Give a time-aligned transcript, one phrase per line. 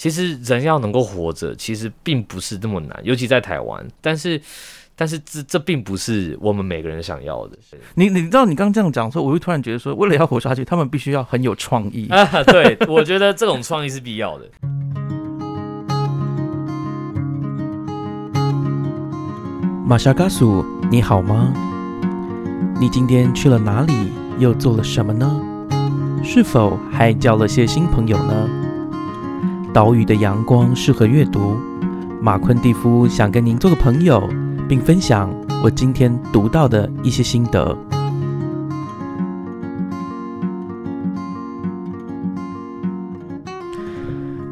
[0.00, 3.86] 其实人要能够活着，其实并不是那么难，尤其在台湾。
[4.00, 4.40] 但是，
[4.96, 7.58] 但是这这并不是我们每个人想要的。
[7.96, 12.08] 你你知道，你刚刚这样讲的时候，我就突然觉得说，为了要活下去，他们必须要很有创意。
[12.08, 14.50] 啊，对，我觉得这种创意是必要的。
[19.86, 21.52] 马莎嘎苏，你好吗？
[22.80, 23.92] 你今天去了哪里？
[24.38, 25.30] 又做了什么呢？
[26.24, 28.48] 是否还交了些新朋友呢？
[29.72, 31.56] 岛屿的阳光适合阅读。
[32.20, 34.28] 马昆蒂夫想跟您做个朋友，
[34.68, 37.76] 并分享我今天读到的一些心得。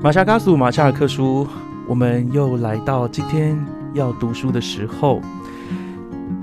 [0.00, 1.46] 马夏嘎苏，马夏尔克书，
[1.88, 3.58] 我们又来到今天
[3.94, 5.20] 要读书的时候。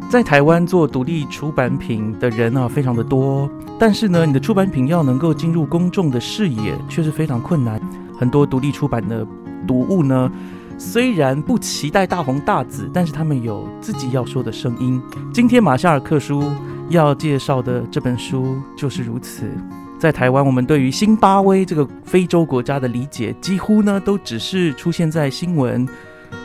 [0.09, 3.49] 在台湾做独立出版品的人啊，非常的多。
[3.79, 7.81] 但是呢，你的出版品要能够进入公众的视野，却是非常困难。
[8.17, 9.25] 很多独立出版的
[9.67, 10.31] 读物呢，
[10.77, 15.01] 虽然不期待大红大紫，但是他们有自己要说的声音。
[15.33, 16.51] 今天马夏尔克书
[16.89, 19.49] 要介绍的这本书就是如此。
[19.97, 25.87] 在台湾，我们对于新巴威这个非洲国家的理解，几乎呢都只是出现在新闻，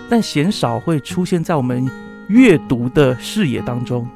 [0.09, 1.87] 但鲜少会出现在我们
[2.29, 4.09] 阅读的视野当中。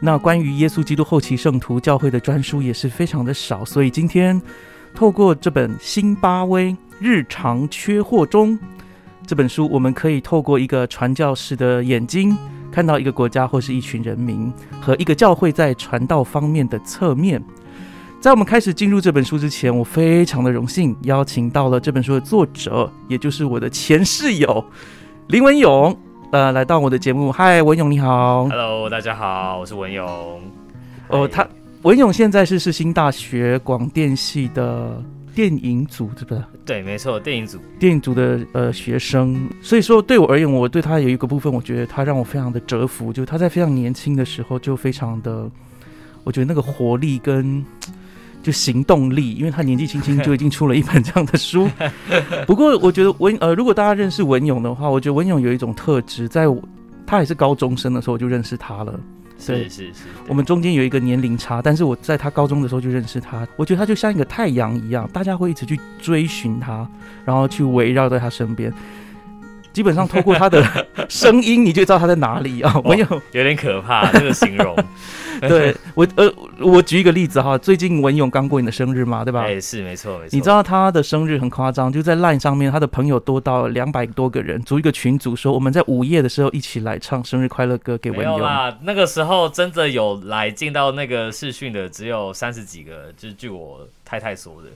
[0.00, 4.42] 那关于耶稣基督后期圣徒教会的专书也是非常的少，所以今天
[4.92, 8.58] 透过这本《新巴威日常缺货中》
[9.26, 12.34] 这本书，我们可以透过一个传教士的眼睛，
[12.72, 17.44] 看到一个国家或是一群人民和一个教会在传道方面的侧面。
[18.22, 24.64] 在我们开始进入这本书之前，我非常的荣幸邀请到了这本书的作者，也就是我的前室友
[25.26, 25.94] 林文勇。
[26.32, 30.40] 呃，来到我的节目，嗨，文勇你好，Hello，大家好，我是文勇。
[31.08, 31.46] 哦，他
[31.82, 35.02] 文勇现在是世新大学广电系的
[35.34, 36.38] 电影组，对不对？
[36.64, 39.48] 对，没错，电影组，电影组的呃学生。
[39.60, 45.50] 所以说，对我而言，我对他有一个部分，我觉得他让我非常的折服，就他在非常年轻的时候就非常的，
[46.22, 47.64] 我觉得那个活力跟。
[48.44, 51.66] 就行动力，因为他年纪轻轻就已经出了一本这样的书。
[52.46, 56.44] 不过，我觉得文呃，如果大家认识文勇的话，我觉得文勇有一种特质，在
[57.06, 59.00] 他还是高中生的时候我就认识他了。
[59.38, 63.46] 是是是，我们中间有一个年龄差，但是我在他高中的时候就认识他。
[63.56, 66.88] 我觉得他就像一个太阳一样，大家会一直去追寻他，
[67.24, 68.72] 然后去围绕在他身边。
[69.72, 70.64] 基本上透过他的
[71.08, 72.80] 声音，你就知道他在哪里啊！
[72.84, 74.76] 我有有点可怕，这个形容。
[75.48, 79.42] 对我呃，我举一个例子哈，最近文勇刚过你的生日嘛，对吧？
[79.42, 80.36] 哎，是没错没错。
[80.36, 88.40] 你知道他的生日很夸张，就在 LINE 上面，他的朋友多到两百多个人，组一个群组，说我们在午夜的时候一起来唱生日快乐歌给文勇。
[88.40, 94.68] 啦，那个时候真的有来进到那个视讯的只有三十几个，就是据我太太说的。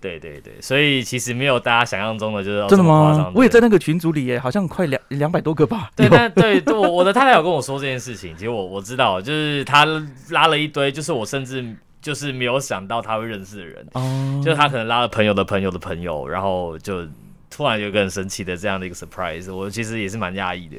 [0.00, 3.32] 对对对，所以其实没有大家想象中的就是真的吗？
[3.34, 5.90] 我也在那个群组里耶，好像快两两百多个吧。
[5.96, 9.84] 对，但 对，我我的太太有跟我说这件事情，其实我我知道，就是他
[10.30, 11.64] 拉了一堆，就是我甚至
[12.00, 17.04] 就是没有想到他会认识的人，哦，就是他可能拉了朋友的朋友的朋友，然后就
[17.50, 20.76] 突然有个很神奇的这样的一个 surprise，我其实也是蛮讶异的。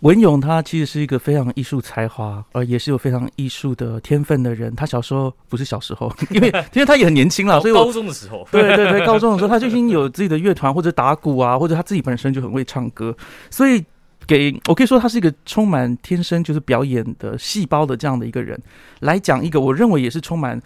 [0.00, 4.74] 文勇他其实是一个非常艺术才华，呃，也是有非常艺术的天分的人。
[4.74, 13.14] 他小时候不是小时候， 因为 因为他也很年轻了，所以高中的时候， 对对对，高中的时候他就已经有自己的乐团或者打鼓啊，或者他自己本身就很会唱歌，
[13.50, 13.84] 所以
[14.26, 18.60] 给我可以说他是一个充满天生就是表演的细胞的这样的一个人
[19.00, 20.60] 来讲一个，我认为也是充满。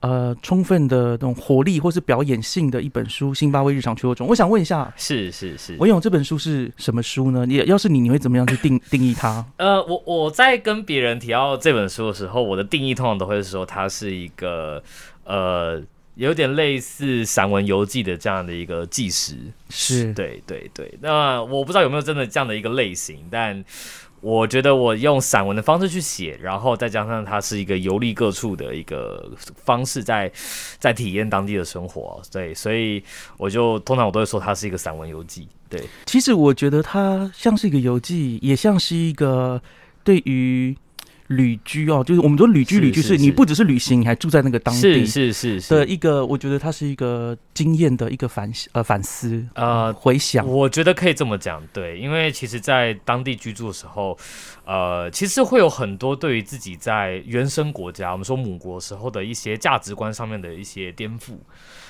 [0.00, 7.46] 呃，充分的那种活力或是表演性的一本书《辛巴威日常缺货中》，我想问一下，是是是，文勇这本书是什么书呢？
[7.46, 9.44] 你要是你，你会怎么样去定定义它？
[9.56, 14.82] 呃，我我在跟别人提到这本书的时候，我的定义通常都会说它是一个
[15.24, 15.80] 呃，
[16.16, 19.36] 有点类似散文游记的这样的一个纪实。
[19.70, 20.92] 是对对对。
[21.00, 23.64] 那我不知道有没有真的这样的一个类型，但。
[24.24, 29.30] 我觉得我用散文的方式去写，然后再加上它是一个游历各处的一个
[29.62, 30.32] 方式，在
[30.78, 33.04] 在体验当地的生活，对，所以
[33.36, 35.46] 我就通常我都会说它是一个散文游记。
[35.68, 39.60] 对，其实我觉得它像是一个游记，也像是一个
[40.02, 40.74] 对于。
[41.28, 54.16] 旅居哦，就是我们说旅居，旅居是你不只是旅行，你还住在那个当地，是是是的一个，我觉得它是一个经验的一个反呃反思呃回想，我觉得可以这么讲，对，因为其实，在当地居住的时候，
[54.66, 61.32] 呃，其实会有很多对于自己在原生国家，我们说母国时候的一些价值观上面的一些颠覆。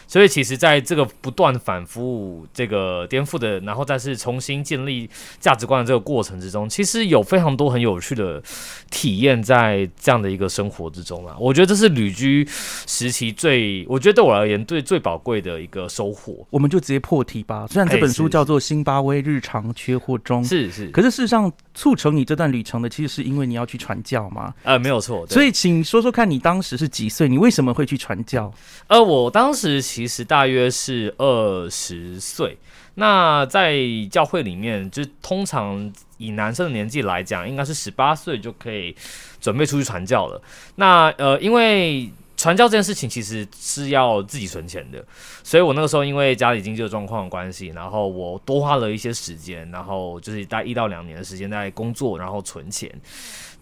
[0.06, 5.08] 所以其实在这个不断反复这个颠覆的，然后再是重新建立
[5.40, 8.42] 价值观的这个过程之中，其实有非常多很有趣的
[8.90, 11.36] 体验在这样的一个生活之中啊。
[11.38, 16.46] 我觉得这是旅居时期最，我觉得对我而言最最宝贵的一个收获。
[16.50, 17.66] 我们就直接破题吧。
[17.68, 24.54] 虽然这本书叫做《辛巴威日常缺货中》，是是，可是事实上促成你这段旅程的，其实是因为你要去传教嘛。
[24.62, 25.26] 呃，没有错。
[25.26, 27.28] 所以，请说说看你当时是几岁？
[27.28, 28.52] 你为什么会去传教？
[28.86, 32.56] 呃，我当时其实大约是二十岁。
[32.96, 33.76] 那在
[34.10, 38.94] 教会里面，就通常以男生的年纪来讲，应该是十八岁就可以
[39.40, 40.40] 准备出去传教了。
[40.76, 42.10] 那呃，因为
[42.44, 45.02] 传教这件事情其实是要自己存钱的，
[45.42, 52.90] 所以我那个时候因为家里经济的状况的关系，然后我多花了一些时间，然后就是大概一到两年的时间在工作，然后存钱。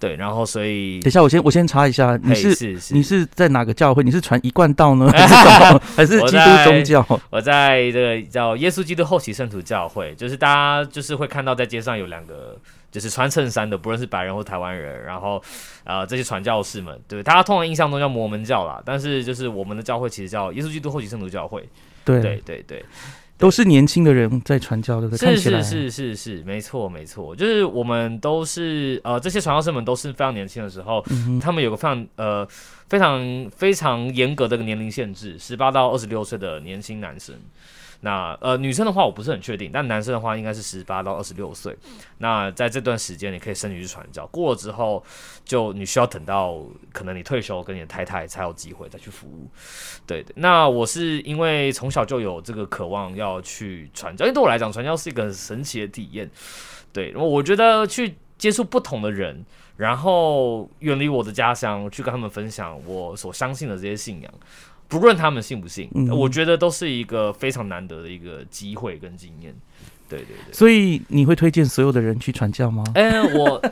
[0.01, 4.03] 对，然后所以等一下，我先我先查一下，你是你是在哪个教会？
[4.03, 5.35] 你是传一贯道呢，还是？
[5.95, 7.21] 还是基督宗教？
[7.31, 12.59] 我在这个叫耶稣基督后期圣徒教会，就是大家就是会看到在街上有两个
[12.93, 15.43] 就是穿衬衫的，不论是白人或台湾人，然后
[15.83, 21.69] 呃这些传教士们，对，大家通常印象中叫摩门教啦，但是就是我们的教会其实叫耶稣基督后期圣徒教会，
[22.05, 22.85] 对，对对对，
[23.39, 25.35] 都是年轻的人在传教，对不对？
[25.35, 32.47] 是是是是是，没错没错，就是我们都是呃这些传教士们都是非常年轻的时候，嗯他们有个非常呃
[32.93, 37.35] 非常非常严格的年龄限制，十八到二十六岁的年轻男生。
[38.01, 41.75] 那呃女生的话我不是很确定，但男生的话应该是十八到二十六岁。
[42.19, 45.03] 那在这段时间你可以申请去传教，过了之后
[45.43, 46.63] 就你需要等到
[46.93, 49.49] 可能你退休跟你的太太才有机会再去服务。
[50.07, 56.31] 对对，那我是因为从小就有这个渴望要去传教，因为对我来讲传教是一个很神奇的体验。
[56.93, 59.43] 对，我觉得去接触不同的人，
[59.77, 64.33] 然后远离我的家乡，去跟他们分享我所相信的这些信仰，
[64.89, 69.55] 不论他们信不信，嗯我觉得都是一个非常难得的一个机会跟经验。
[70.09, 70.53] 对对对。
[70.53, 72.85] 所以你会推荐所有的人去传教吗？
[72.95, 73.63] 哎、 我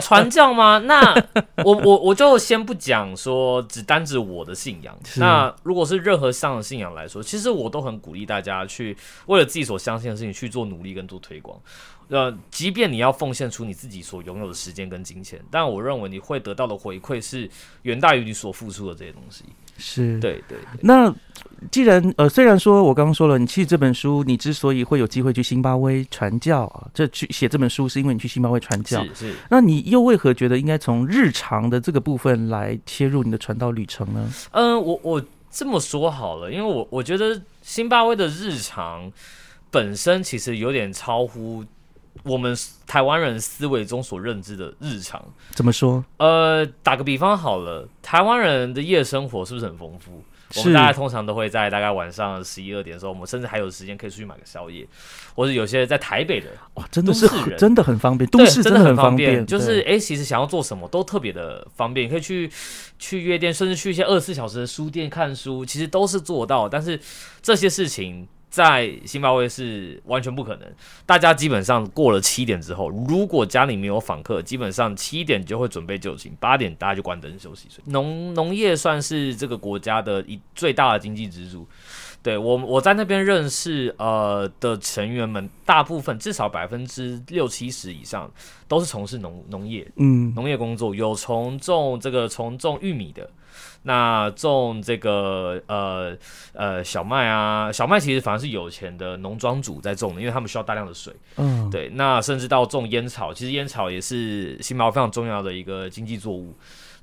[0.00, 0.78] 传教吗？
[0.88, 1.14] 那
[1.62, 4.98] 我我我就先不讲说只单指我的信仰。
[5.16, 11.60] 那如果是任何上的信仰来说，其实我都很鼓励大家去为了自己所相信的事情去做努力跟做推广。
[12.08, 17.48] 呃，即便你要奉献出你自己所拥有的时间跟金钱，但我认为你会得到的回馈是
[17.82, 19.44] 远大于你所付出的这些东西。
[19.78, 20.20] 是。
[20.20, 21.12] 对对对，那
[21.70, 29.02] 既然呃，虽然说我刚刚说了，你其实这本书你之所以会有机会去辛巴威传教啊，这去写这本书是因为你去辛巴威传教。
[29.06, 29.34] 是是。
[29.50, 34.30] 那你又为何觉得应该从日常的这个部分来切入你的传道旅程呢？
[34.52, 39.10] 嗯，我我这么说好了，因为我我觉得辛巴威的日常
[39.70, 41.64] 本身其实有点超乎
[42.24, 42.54] 我们
[42.86, 45.24] 台湾人思维中所认知的日常。
[45.54, 46.04] 怎么说？
[46.16, 50.22] 呃，打个比方好了，台湾人的夜生活是不是很丰富？
[50.56, 54.86] 我们大家通常都会在大概晚上十一二点的时候，我们甚至还有时间可以出去买个宵夜，
[55.34, 57.26] 或者有些在台北的哇，真的是
[57.56, 62.48] 真的很方便，都对，市真的很的方便，就是对诶，其实想要做什么都特别的方便，你可以去
[63.00, 66.68] 去夜店，甚至去一些二十四小时的书店看书，其实都是做到。
[66.68, 67.00] 但是
[67.42, 70.72] 这些事情在新巴威是完全不可能。
[71.04, 77.66] 大家基本上过了七点之后，如果家里没有访客，基本上七点就会准备就寝，八点大家就关灯休息。
[77.86, 81.66] 农农业算是这个国家的一最大的经济支柱。
[82.24, 88.32] 对我，我在那边认识呃的成员们，大部分至少百分之六七十以上
[88.66, 93.28] 都是从事农农业嗯，农业工作，有从种这个从种玉米的，
[93.82, 96.16] 那种这个呃
[96.54, 101.14] 呃小麦啊，小麦其实反而是有钱的农庄主在种的，因为他们需要大量的水。
[101.36, 106.54] 嗯，对，那甚至到种烟草，其实烟草也是新毛非常重要的一个经济作物。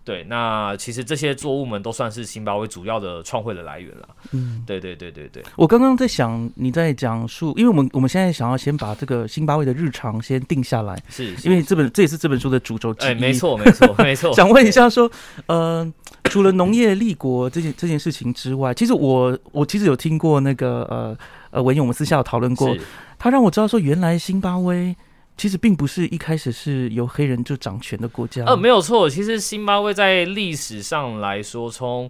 [0.06, 4.08] 对，那其实这些作物们都算是辛巴威主要的创汇的来源了。
[4.32, 13.10] 嗯，对对对对对，我刚刚在想你在讲述，因为我们我们现在想要先把这个辛巴威的日常先定下来，是，是因为这本这也是这本书的主轴之一。
[13.10, 13.34] 哎，没。
[13.42, 14.32] 错没错没错。
[14.38, 15.10] 想问一下说，
[15.48, 15.92] 呃，
[16.26, 21.18] 除了农业立国这件这件事情之外，其实我我其实有听过那个呃
[21.50, 22.78] 呃文勇，我们私下有讨论过，
[23.18, 24.96] 他让我知道说，原来辛巴威
[25.42, 28.46] 其实并不是一开始是由黑人就掌权的国家。
[28.46, 29.10] 呃，没有错。
[29.10, 32.08] 其实辛巴威在历史上来说，从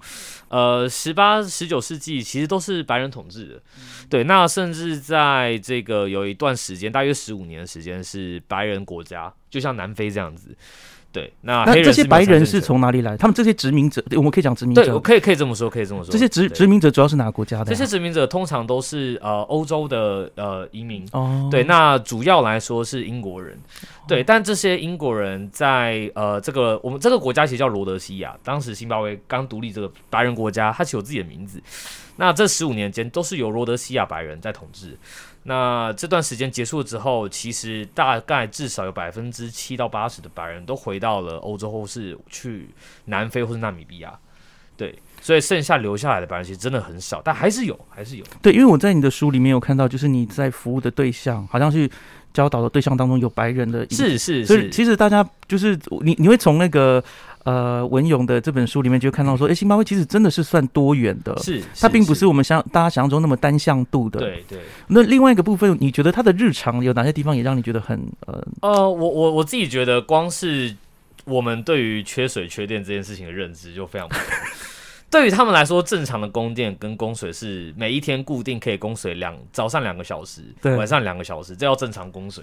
[0.50, 3.64] 呃十八、十九世纪，其实都是白人统治的。
[4.10, 10.54] 对，那甚至在这个有一段时间，大约十五年的时间是白人国家，就像南非这样子。
[11.12, 13.18] 对，那那这些白人是从哪里来？
[13.18, 15.00] 他们这些殖民者，对我们可以讲殖民对，者我。
[15.00, 16.12] 可以可以这么说，可以这么说。
[16.12, 17.70] 这些殖殖民者主要是哪个国家的呀？
[17.70, 21.06] 这些殖民者通常都是呃欧洲的呃移民。
[21.12, 23.60] 哦，对，那主要来说是英国人，
[24.08, 31.62] 对，但这些英国人在呃这个我们这个国家其实叫罗德西亚，当时辛巴威刚独立这个白人国家，它其实有自己的名字。
[32.15, 34.98] 那这十五年间都是由罗德西亚白人在统治。
[35.43, 42.69] 那这段时间结束之后，其实大概至少有百分之七到八十的白人都回到了欧洲，或是去
[43.05, 44.13] 南非或是纳米比亚。
[44.77, 48.25] 对，所以剩下留下来的白人其实真的很少，但还是有，还是有。
[48.41, 51.89] 对，因为我在你的书里面有看到，就是你在服务的对象，好像是
[52.33, 57.03] 教导的对象当中有白人的，是是所以是，其实大家就是你你会从那个
[57.43, 64.19] 呃文勇的这本书里面就看到说， 哎，星巴威其实真的是算多元的，是它并不是我们想大家想象中那么单向度的。。
[64.19, 64.60] 对对。
[64.88, 70.75] 那另外一个部分，你觉得他的日常有哪些地方也让你觉得很呃呃，我我我自己觉得，光是
[71.25, 74.24] 我们对于缺水缺电这件事情的认知就非常不同。
[75.12, 82.41] 对于他们来说，正常的供电跟供水是每一天固定可以供水两早上两个小时，对晚上两个小时，这叫正常供水。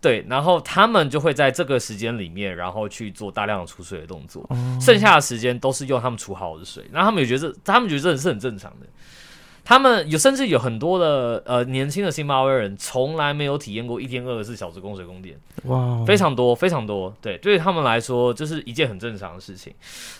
[0.00, 6.84] 对，然后他们就会在这个时间里面，然后去做大量的储水的动作，哦剩下的时间都是用他们储好的水。
[6.90, 8.86] 然后他们也觉得，他们觉得这是很正常的。
[9.64, 15.38] 他们有甚至有很多的呃年轻的津巴威人，从来没有体验过一天二十四小时供水供电。
[15.64, 17.14] 哇，非常多，非常多。
[17.20, 19.72] 对，对于他们来说，就是一件很正常的事情。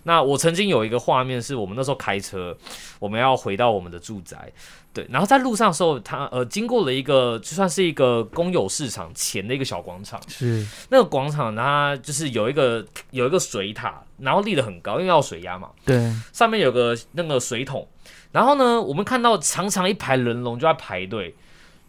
[0.04, 2.56] 那我曾经有一个画面，是我们那时候开车，
[2.98, 4.52] 我们要回到我们的住宅，
[4.92, 17.86] 对，然后在路上的时候，他呃经过了一个就算是一个公有市场前的一个小广场，是那个广场它就是有一个有一个水塔，然后立得很高，因为要水压嘛，对，上面有个那个水桶，
[18.32, 21.34] 然后呢，我们看到长长一排人龙就在排队，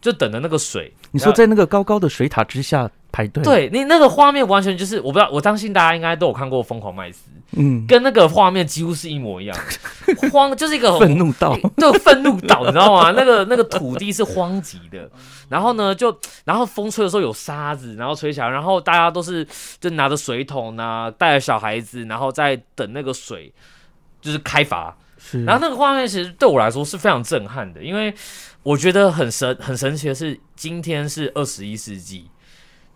[0.02, 0.92] 就等着那个水。
[1.12, 9.56] 你说在那个高高的水塔之下排队，，对你那个画面完全就是，我不知道，我相信大家应该都有看过《疯狂麦斯》，嗯，跟那个画面几乎是一模一样，
[10.32, 13.12] 荒就是一个愤怒岛 对愤怒岛，你知道吗？
[13.14, 15.08] 那个那个土地是荒瘠的，
[15.48, 19.46] 然后呢，就然后风吹的时候有沙子，然后吹起来，然后大家都是
[19.78, 23.52] 就拿着水桶啊，带着小孩子，然后在等那个水
[24.22, 28.12] 就是开阀，是，然后那个画面其实对我来说是非常震撼的，因为
[28.64, 32.28] 我觉得很神很神奇的是，今天是二十一世纪，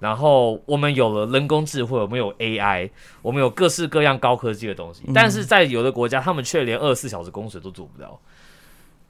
[0.00, 2.90] 然后我们有了人工智慧，我们有 AI，
[3.22, 8.20] 我们有各式各样高科技的东西，嗯但是在有的国家，他们却连二十四小时供水都做不到。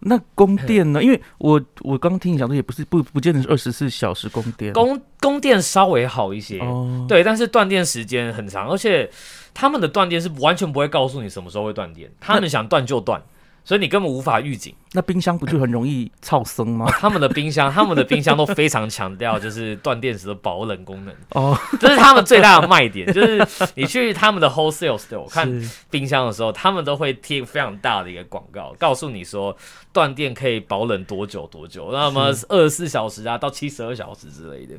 [0.01, 1.03] 那供电呢？
[1.03, 9.11] 因为我我刚听你讲的，也不是不不见得是二十四小时供电，供供电稍微好一些，哦，对，但是断电时间很长，而且
[9.59, 13.23] 他们的断电是完全不会告诉你什么时候会断电，他们想断就断，
[13.65, 14.75] 所以你根本无法预警。
[14.93, 16.87] 那冰箱不就很容易超生吗？
[16.99, 23.07] 他们的冰箱，他们的冰箱都非常强调就是断电时的保冷功能，哦，这是他们最大的卖点。
[23.13, 29.55] 就是你去他们的 wholesale store 我看冰箱的时候，他们都会贴非常大的一个广告，告诉你说
[29.93, 34.75] 断电可以保冷多久多久，那么二十四小时啊到七十二小时之类的。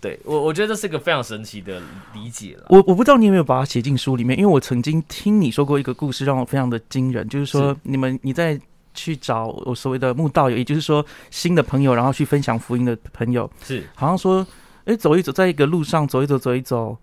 [0.00, 1.80] 对我，我觉得这是个非常神奇的
[2.12, 2.66] 理解了。
[2.68, 8.60] 我我不知道你有没有把它写进书里面，因为我曾经听你说过一个故事，让我非常的惊人，就是说你们你在
[8.94, 14.46] 去找我所谓的慕道友，也就是说新的朋友，然后去分享福音的朋友，是好像说，
[14.84, 16.96] 哎，走一走，在一个路上走一走，走一走，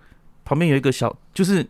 [0.46, 1.68] 旁边有一个小，就是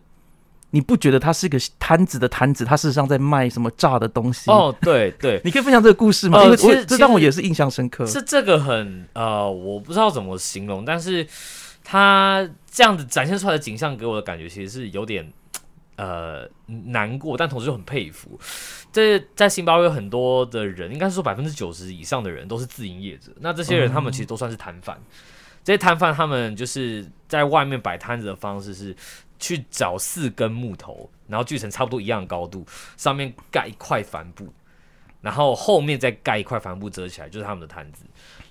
[0.70, 6.42] 你不觉得它是一个摊子的摊子，它事实上在卖什么炸的东西？，哦，对对，你可以分享这个故事吗？
[6.42, 8.06] 因为呃其实这让我也是印象深刻。
[8.06, 11.26] 是这个很呃，我不知道怎么形容，但是
[11.84, 15.30] 他这样子展现出来的景象给我的感觉其实是有点
[16.02, 18.38] 呃难过，但同时又很佩服。
[18.90, 25.00] 这在新巴威有很多的人，应该是说百分之九十以上的人都是自营业者，那这些人他们其实都算是摊贩。
[25.62, 28.96] 这些摊贩他们就是在外面摆摊子的方式是
[29.38, 32.66] 去找四根木头，然后锯成差不多一样的高度，
[32.96, 34.52] 上面盖一块帆布，
[35.20, 38.04] 然后后面再盖一块帆布遮起来，就是他们的摊子。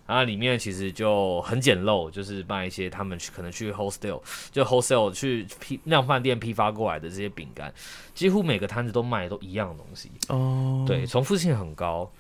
[0.08, 7.74] 然后里面其实就很简陋，就是卖一些他们去可能去 wholesale 就 wholesale 去批量饭店批发过来的这些饼干，
[8.14, 10.12] 几乎每个摊子都卖的都一样的东西。
[10.30, 12.12] 哦，对，重复性很高。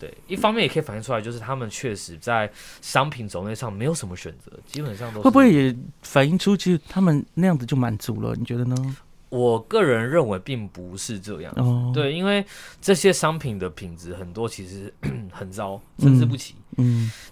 [0.00, 2.48] 对，一方面也可以反映出来，就是他们确实在
[2.80, 8.32] 商品种类上没有什么选择，基本上都是会不会也反映出其实他们那样子就满足了？
[8.36, 8.96] 你觉得呢？
[9.30, 11.52] 我个人认为并不是这样。
[11.56, 12.44] 哦，，对，因为
[12.80, 14.94] 这些商品的品质很多其实
[15.32, 16.54] 很糟，参差不齐。
[16.54, 16.67] 嗯，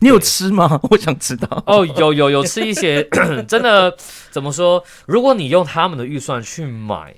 [0.00, 0.78] 你有吃吗？
[0.90, 1.62] 我想知道。
[1.66, 3.02] 哦，有有有吃一些，
[3.48, 3.96] 真的
[4.30, 4.82] 怎么说？
[5.06, 7.14] 如果你用他们的预算去买，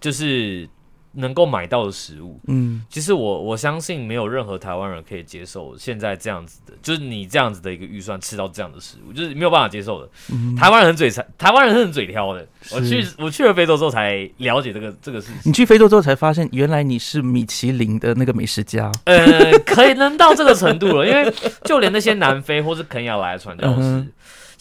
[0.00, 0.68] 就是
[1.14, 10.08] 能够买到的食物，嗯，其实我我相信没有任何台湾人可以接受现在这样子的，就是你这样子的一个预算吃到这样的食物，就是没有办法接受的。
[10.32, 12.46] 嗯台湾人很嘴馋，台湾人是很嘴挑的。
[12.72, 15.36] 我去我去了非洲之后才了解这个这个事情。
[15.44, 18.90] 你去非洲之后才发现，原来你是米其林的那个美食家。
[19.04, 21.32] 呃， 可以能到这个程度了，因为
[21.64, 24.06] 就连那些南非或是肯亚来的传教士，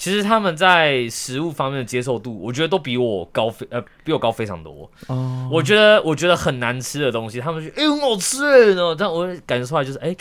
[0.03, 4.91] 其实他们在食物方面的接受度，我觉得都比我高非呃比我高非常多。
[5.07, 10.13] 哦，我觉得我觉得很难吃的东西，他们觉得哎、很好吃哎，然后但我感觉出来就是哎、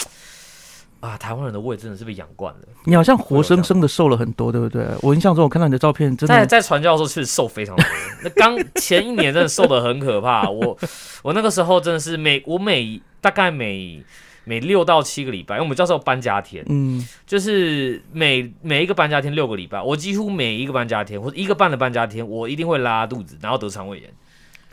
[1.00, 2.60] 啊，台湾人的胃真的是被养惯了。
[2.84, 4.86] 你好像活生生的瘦了很多，对不对？
[5.02, 7.84] 我印象中我看到你的照片，真的在在传教的时候确实瘦非常多，
[8.22, 10.48] 那刚前一年真的瘦的很可怕。
[10.48, 10.78] 我
[11.24, 14.00] 我那个时候真的是每我每大概每
[14.44, 24.10] 每六到七个礼拜，因为我们教授搬家天，嗯，就是每每一个搬家天六个礼拜，我几乎每一个搬家天或者一个半的搬家天，我一定会拉肚子，然后得肠胃炎，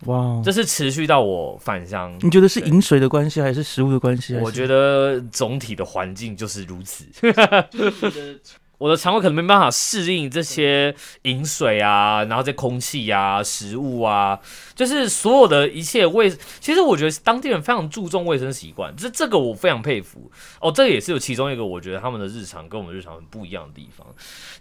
[0.05, 2.17] 哇，这是持续到我返乡。
[2.21, 4.35] 你觉得是饮水的关系还是食物的关系？
[4.37, 7.05] 我觉得总体的环境就是如此。
[8.79, 14.39] 我的肠胃可能没办法适应这些饮水啊，然后这空气啊、食物啊，
[14.73, 16.29] 就是所有的一切卫。
[16.59, 20.31] 其实我觉得当地人非常注重卫生习惯，这这个我非常佩服。
[20.61, 24.07] 哦，这也是有其中一个我觉得他们的日常跟我们日常很不一样的地方。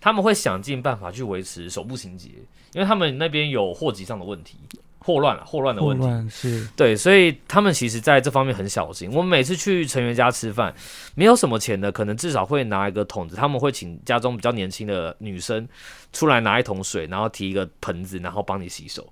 [0.01, 2.29] 他们会想尽办法去维持手部清洁，
[2.75, 4.57] 因为他们那边有货籍上的问题。
[5.01, 9.11] 霍乱了，霍乱的问题，是对，所以他们其实在这方面很小心。
[9.11, 10.75] 我们每次去成员家吃饭，
[11.15, 15.67] 没有什么钱的，可能至少会拿一个桶子，他们会请家中比较年轻的女生
[16.13, 19.11] 出来拿一桶水，然后提一个盆子，然后帮你洗手。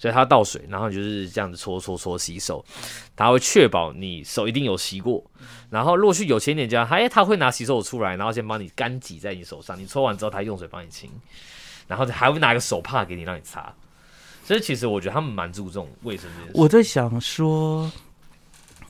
[0.00, 2.64] 所以他倒水，然后就是这样子搓搓搓洗手，
[3.16, 5.28] 他会确保你手一定有洗过。
[5.70, 11.10] 然后如果去有钱一点家，他哎他会拿洗手出来，然后先帮你干挤在你手上，你搓完之后他用水帮你清，
[11.88, 13.74] 然后还会拿一个手帕给你让你擦。
[14.48, 16.58] 所以其实我觉得他们蛮注重卫生这件事。
[16.58, 17.92] 我在想说，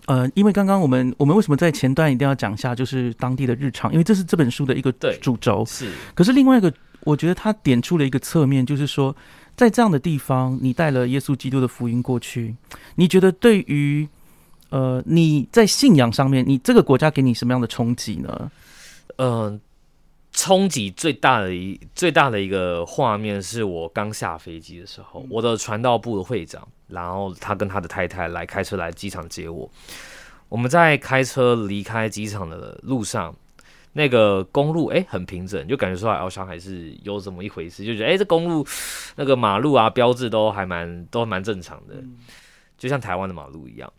[0.07, 5.65] 呃，因为刚刚我们我们为什么在前段一定要讲一下，就是当地的日常，因为这是这本书的一个对主轴。
[5.67, 9.13] 是可是另外一个，我觉得他点出了一个侧面，就是说，
[9.57, 12.55] 在这样的地方，你带了耶稣基督的福音过去，
[12.95, 14.09] 你觉得对于
[14.69, 18.49] 呃你在信仰上面，你这个国家给你什么样的冲击呢？
[19.17, 19.61] 嗯，
[20.33, 29.69] 冲击最大的一最大的一个画面是我刚下飞机的时候，我的传道部的会长，然后他跟他的太太来开车来机场接我。
[30.49, 33.35] 我们在开车离开机场的路上，
[33.93, 38.67] 那个公路哎、很平整，就感觉出来翱翔还是有这么一回事，就觉得哎、这公路
[39.17, 41.95] 那个马路啊标志都还蛮都蛮正常的，
[42.79, 43.93] 就像台湾的马路一样。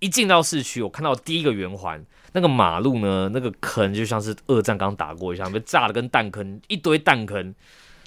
[0.00, 7.54] 一进到市区，我看到第一个圆环，那个马路呢，那个坑就像是二战刚打过一样，被炸的跟弹坑，一堆弹坑。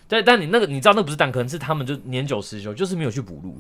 [0.07, 3.57] 但但你那个你知道那不是弹坑，是他们就年久失修，就是没有去补路，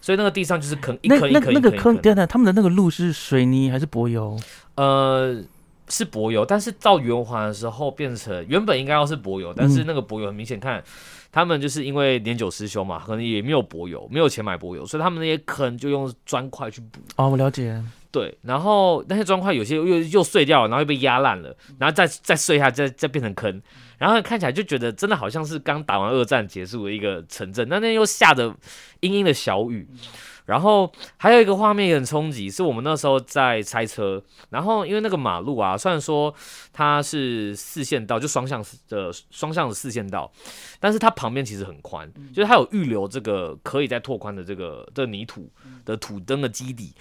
[0.00, 2.02] 所以那个地上就是坑一那那坑一坑一那个坑，坑一坑。
[2.02, 4.36] 等等，他们的那个路是水泥还是柏油？
[4.74, 5.40] 呃，
[5.92, 10.82] 是柏油，但是到圆环的时候变成原本应该要是柏油，但是嗯那个柏油很明显看，
[11.30, 16.98] 他们就是因为年久失修嘛，可能也没有柏油，没有钱买柏油，所以他们那些坑就用砖块去补。
[17.16, 17.78] 哦，我了解。
[18.10, 23.60] 对，然后那些砖块有些又又碎掉了，然后又被压烂了，然后再再碎下，再再变成坑，
[23.98, 28.54] 然后看起来就觉得真的好像是刚打完二战结束的一个城镇，那那又下着
[29.00, 29.86] 阴阴的小雨，
[30.44, 36.34] 然后还有一个画面也很冲击，是我们那时候在拆车，然后因为那个马路啊，虽然说
[36.72, 40.30] 它是四线道，就双向的双向的四线道，
[40.80, 45.50] 但是它旁边其实很宽，就是它有预留这个可以再拓宽的这个这个泥土
[45.84, 46.92] 的土灯的基底。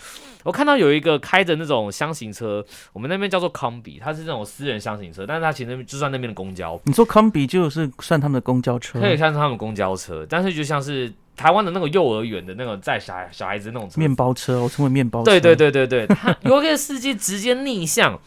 [0.43, 15.25] 我看到有一个开着那种箱型车，我们那边叫做康比，它是那种私人箱型车，但是它其实那边就算那边的公交，你说康比就是算他们的公交车，可以算是他们公交车，但是就像是台湾的那个幼儿园的那个载小孩小孩子那种面包车，我称为面包车。
[15.25, 18.19] 对对对对对，他 有一个司机直接逆向，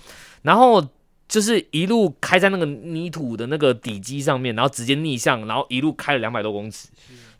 [0.42, 0.84] 然后
[1.28, 6.88] 就是一路开在那个泥土的那个底基上面，然后直接逆向，然后一路开了两百多公尺，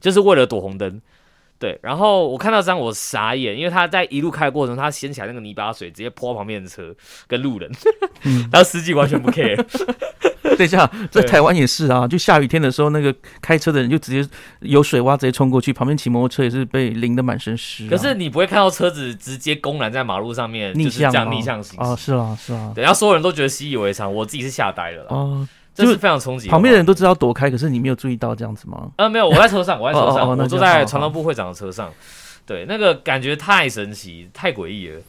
[0.00, 1.00] 就是为了躲红灯。
[1.56, 6.94] 对，然后我看到这张我傻眼，因为他在一路开的过程中，他掀起来那个泥巴水，直接泼旁边的车
[7.26, 7.70] 跟路人，
[8.24, 9.56] 嗯 然后司机完全不 care。
[10.56, 14.28] 等一下，在台湾也是啊，就下雨天的时候，那个开车的人就直接
[14.60, 28.90] 有水洼直接冲过去，旁边骑摩托车也是被淋得满身湿啊、可是你不会看到车子直接公然在马路上面逆就是这样向哦逆向行哦，驶，是啊是啊，对，然后所有人都觉得习以为常，我自己是吓呆了啦，哦，这是非常冲击旁边的人都知道躲开，可是你没有注意到这样子吗？
[28.98, 31.90] 呃，没有，我在车上，我在车上，哦哦哦我坐在传道部会长的车上。
[32.46, 35.00] 对，那个感觉太神奇，太诡异了。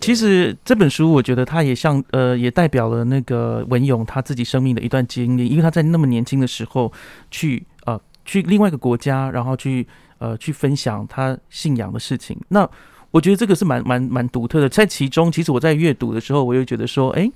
[0.00, 6.92] 其实这本书，我觉得它也像呃，也代表了那个文勇他自己生命的一段经历，因为他在那么年轻的时候
[7.30, 9.86] 去呃去另外一个国家，然后去
[10.18, 12.36] 呃去分享他信仰的事情。
[12.48, 12.68] 那
[13.12, 17.30] 我觉得这个是蛮蛮蛮独特的，在其中，其实我在阅读的时候，我又觉得说，诶，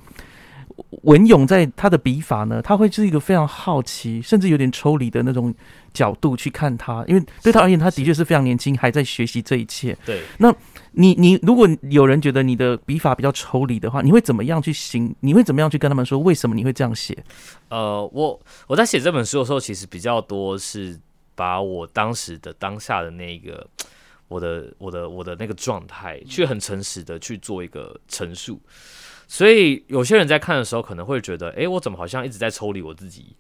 [1.03, 5.55] 文勇在他的笔法呢，他会是一个非常好奇，甚至有点抽离的那种
[5.95, 9.97] 角度去看他，因为对他而言，他的确是非常年轻，还在学习这一切。
[10.05, 10.55] 对，那
[10.91, 15.15] 你你如果有人觉得你的笔法比较抽离的话，你会怎么样去行？
[15.21, 17.17] 你会怎么样去跟他们说为什么你会这样写？
[17.69, 21.01] 呃，我我在写这本书的时候，其实比较多是
[21.35, 23.67] 把我当时的当下的那个
[24.27, 28.61] 我的我的我的那个状态，去很诚实的去做一个陈述。
[29.29, 33.37] 所以有些人在看的时候，可能会觉得，诶，我怎么好像一直在抽离我自己？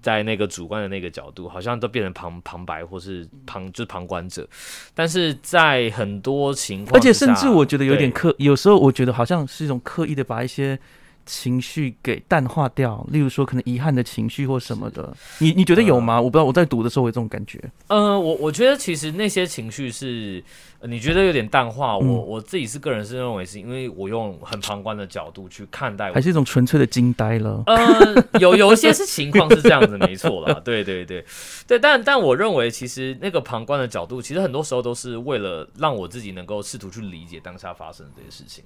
[0.00, 4.48] 在那个主观的那个角度，好像都变成旁旁白或是旁就是旁观者，
[4.94, 10.78] 但是在很多情况，而且甚至我觉得有点刻，有时候我觉得好像是一种刻意的把一些
[11.26, 15.14] 情绪给淡化掉，例如说可能遗憾的情绪或什么的。
[15.38, 16.18] 你你觉得有吗？
[16.18, 17.62] 我不知道，我在读的时候有这种感觉。
[17.88, 20.42] 呃，我我觉得其实那些情绪是、
[20.80, 27.62] 呃你觉得有点淡化，嗯我我自己是个人是认为是因为我用很旁观的角度去看待还是一种纯粹的惊呆了。
[27.66, 31.24] 呃，有有一些是情况是这样子，没错啦，对对对
[31.66, 38.62] 对，但但我认为其实那个旁观的角度，其实很多时候都是为了让我自己能够试图去理解当下发生的这些事情，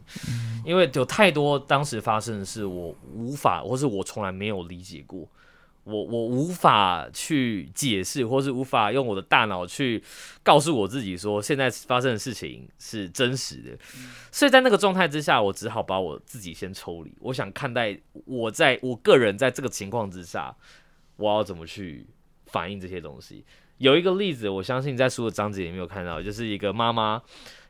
[0.67, 5.27] 因为有太多当时发生的事，我无法或是我从来没有理解过。
[5.85, 10.01] 我我无法去解释，或是无法用我的大脑去
[10.43, 13.71] 告诉我自己说现在发生的事情是真实的，
[14.31, 17.13] 所以在那个状态之下，我只好把我自己先抽离。
[17.19, 20.55] 我想看待我在我个人在这个情况之下，
[21.17, 22.07] 我要怎么去
[22.47, 23.45] 反映这些东西。
[23.79, 27.21] 有一个例子，我相信在书的章节里面有看到，就是一个妈妈，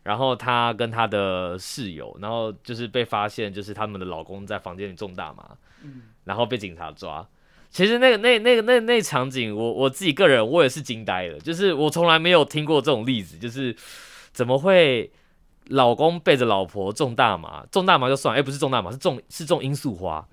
[0.03, 5.57] 然后她跟她的室友，然后就是被发现，就是他们的老公在房间里种大麻，
[6.25, 7.27] 然后被警察抓。
[7.73, 13.75] 其实那个那那个那那场景，我我自己个人我也是惊呆了，就是我从来没有听过这种例子，就是
[14.31, 15.11] 怎么会
[15.69, 20.29] 老公背着老婆种大麻，种大麻就算，哎、不是种大麻，是种是种罂粟花，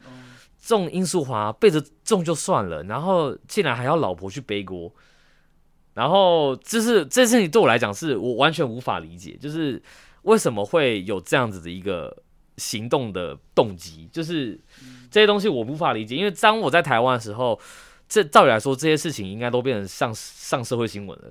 [0.61, 4.93] 种罂粟花背着种就算了，然后竟然还要老婆去背锅，
[5.93, 9.81] 然后就是这事情对我来讲是我完全无法理解，就是
[10.23, 12.21] 为什么会有这样子的一个
[12.57, 14.59] 行动的动机，就是
[15.11, 17.59] 这些东西我无法理解，因为当我在台湾的时候，
[18.07, 21.25] 这照理来说这些事情应该都变成上上社会新闻了。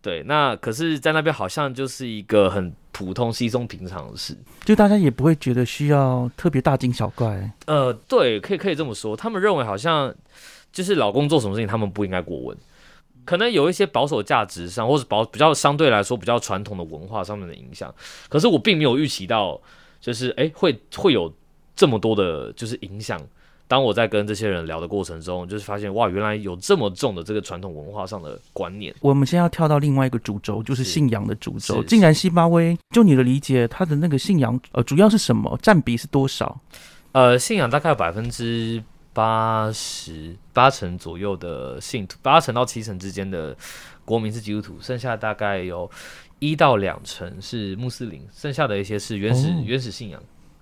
[0.00, 4.36] 对，那可是，在那边好像就是一个很普通、稀松平常的事。
[4.64, 7.50] 就大家也不会觉得需要特别大惊小怪。
[7.66, 9.16] 呃，对，可以可以这么说。
[9.16, 10.14] 他们认为好像
[10.72, 12.56] 就是老公做什么事情，他们不应该过问。
[13.24, 17.92] 可能有一些保守价值上，或者保比较相对来说比较传统的文化上面的影响。
[18.28, 19.60] 可是我并没有预期到，
[20.00, 21.30] 就是诶会会有
[21.78, 23.20] 这么多的，就是影响。
[23.68, 28.92] 当我在跟这些人聊的过程中，就是发现哇，原来有这么重的这个传统文化上的观念。
[29.00, 31.82] 我们现在要跳到另外一个主轴，就是是信仰的主轴。
[31.84, 35.56] 竟然西巴威，就你的理解，他的那个信仰呃主要是什么？
[35.62, 36.60] 占比是多少？
[37.12, 43.54] 呃，信仰大概有百分之八十八成左右的信徒，八成到七成之间的
[44.04, 45.88] 国民是基督徒，剩下大概有
[46.38, 50.18] 一到两成是穆斯林，剩下的一些是原始、哦原始信仰。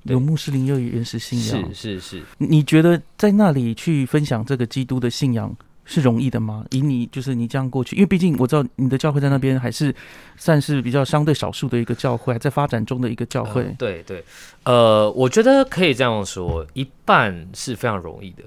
[0.06, 1.74] 对有穆斯林，又有原始信仰。
[1.74, 6.64] 是是是，你你觉得在那里去分享这个基督的信仰是容易的吗？
[6.70, 9.94] 以你就是你这样过去，因为毕竟我知道你的教会在那边还是
[10.36, 13.62] 算是比较相对少数的一个教会，还在发展中的一个教会。
[13.62, 14.24] 呃对对，
[14.64, 18.42] 呃，我觉得可以这样说，一半是非常容易的，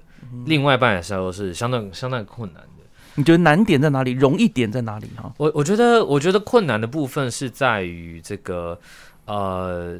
[0.46, 2.70] 另外一半的时候是相当相当困难的。
[3.16, 4.12] 你觉得难点在哪里？
[4.12, 5.08] 容易点在哪里？
[5.18, 8.80] 哈，我我觉得，我觉得困难的部分是在于这个，
[9.26, 10.00] 呃，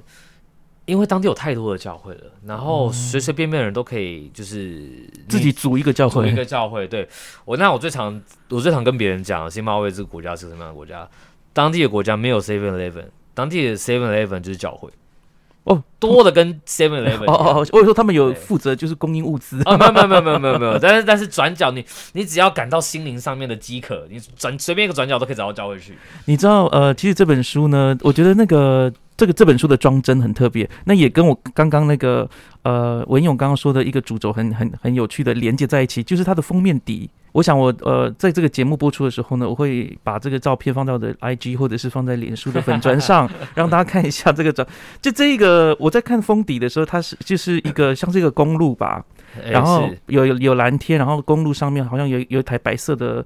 [0.90, 4.90] 因为当地有太多的教会了，然后随随便便的人都可以就是
[5.28, 6.88] 自己组一个教会组一，个教会。
[6.88, 7.08] 对
[7.46, 11.08] 我，那我最常我最常跟别人讲，新马威这个国家是什么样的国家？
[11.54, 14.90] 当地的国家没有 Seven Eleven，当地的 Seven Eleven 就是教会。
[15.66, 19.62] 哦，多的跟 Seven Eleven 哦哦哦，我有说他们有负责就是供应物资。
[19.66, 25.96] 啊，没有没有没有没有没有没有，但是但是转角你你只要感到心灵上面的饥渴，你转随便一个转角都可以找到教会去。
[26.26, 32.28] 你知道，呃，其实这本书呢，我觉得那个这个这本书的装帧很特别，那也跟我刚刚那个
[32.64, 37.10] 呃文勇刚刚说的一个主轴很很很有趣的连接在一起，就是它的封面底。
[37.34, 44.66] 我想我呃在这个节目播出的时候呢，我会把这个照片放到我的 IG 或者是放在脸书的粉砖上，让大家看一下这个照。
[45.02, 49.04] 就这一个我在看封底的时候，它是就是一个像是一个公路吧，
[49.38, 53.24] 哎然后有有有蓝天，然后公路上面好像有有一台白色的，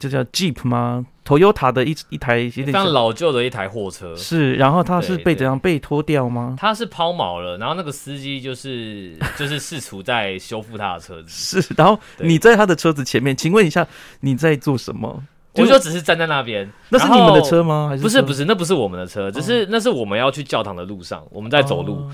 [0.00, 6.56] 这叫 Jeep 吗？Toyota 的一一台有点非常像老旧的一台货车，是，然后它是被怎样被拖掉吗？
[6.58, 11.28] 它是抛锚了，然后那个司机就是就是试图在修复他的车子，
[11.60, 13.86] 是，然后你在他的车子前面，请问一下
[14.20, 15.22] 你在做什么？
[15.54, 16.66] 我就只是站在那边。
[16.88, 17.88] 那是你们的车吗？
[17.90, 21.96] 还是是不是不是，那不是我们的车，只是那是我们要去教堂的路上，我们在走路。
[21.96, 22.10] 哦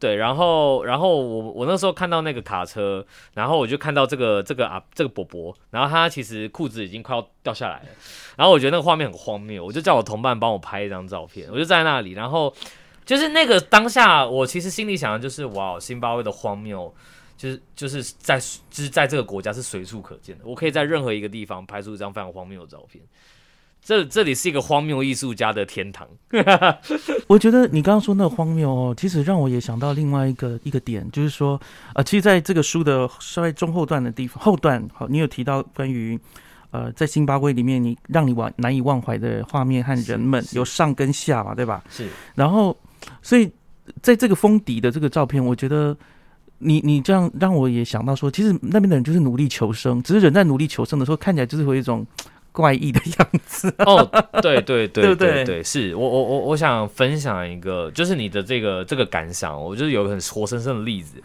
[0.00, 7.88] 对，然后然后我我那时候看到那个卡车，然后我就看到这个这个啊这个伯伯，然后他其实裤子已经快要掉下来了，
[8.36, 12.54] 然后我觉得那个画面很荒谬，我就叫我同伴帮我拍一张照片，我就在那里，然后
[13.04, 16.94] 就是那个当下，我其实心里想的就是，哇，辛巴威的荒谬，
[17.36, 20.44] 就是就是在就是在这个国家是随处可见的。
[20.44, 23.02] 我可以在任何一个地方拍出一张非常荒谬的照片。
[23.88, 26.06] 这这里是一个荒谬艺术家的天堂。
[27.26, 31.58] 我觉得你刚刚说那个荒谬哦，其实让我也想到另外一个一个点，就是说，
[31.94, 36.20] 呃，其实在这个书的稍微中后段的地方，后段好，你有提到关于。
[36.70, 41.82] 呃，在津巴威里面，你让你忘难以忘怀的画面和人们有上跟下嘛，对吧？
[41.88, 42.06] 是。
[42.34, 42.78] 然后，
[43.22, 43.50] 所以
[44.02, 45.96] 在这个封底的这个照片，我觉得
[46.58, 52.06] 你你这样让我也想到说，其实那边的人就是努力求生，只是人在努力求生的时候，看起来就是有一种
[52.58, 53.72] 怪异的样子。
[53.78, 54.04] 哦，
[54.42, 61.22] 对对对 对对，是我我我我想分享一个，就是你的这个这个感想，我就是有个很活生生的例子。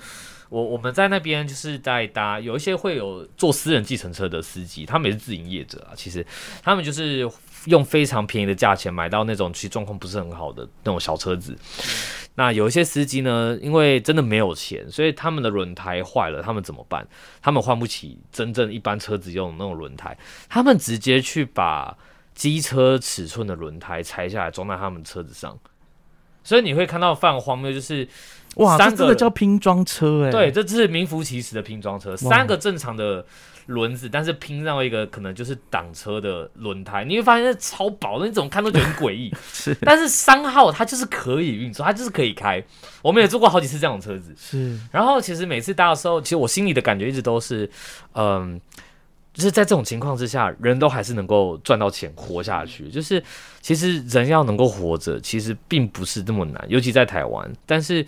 [0.54, 5.96] 我我们在那边就是在搭，有一些会有坐私人计程车的司机，他们也是自营业者啊。
[5.96, 6.24] 其实
[6.62, 7.28] 他们就是
[7.66, 11.58] 用非常便宜的价钱买到那种其实状况不是很好的那种小车子。
[12.36, 17.08] 那有一些司机呢，因为真的没有钱，所以他们的轮胎坏了，他们怎么办？
[17.42, 20.16] 他们换不起真正一般车子用的那种轮胎，
[20.48, 21.98] 他们直接去把
[22.36, 25.58] 机车尺寸的轮胎拆下来装在他们车子上。
[26.44, 28.08] 所以你会看到非常荒谬，就是。
[28.56, 30.32] 哇，这真的叫拼装车哎！
[30.32, 33.26] 对，这是名副其实的拼装车，三个正常的
[33.66, 39.34] 轮子，但是拼上一个可能就是挡车的轮胎，你会发现超薄的，你怎么看都觉得很诡异。
[39.52, 42.64] 是，但是三号它就是可以运作，它就是可以开。
[43.02, 44.36] 我们也坐过好几次这种车子。
[44.38, 47.68] 是，然后其实每次搭的时候，其实我心里的感觉一直都是，
[48.14, 48.62] 嗯，
[49.34, 52.88] 就是在这种情况之下，人都还是能够赚到钱活下去。
[52.90, 53.24] 就是
[53.62, 58.06] 其实人要能够活着，其实并不是那么难，尤其在台湾，但是。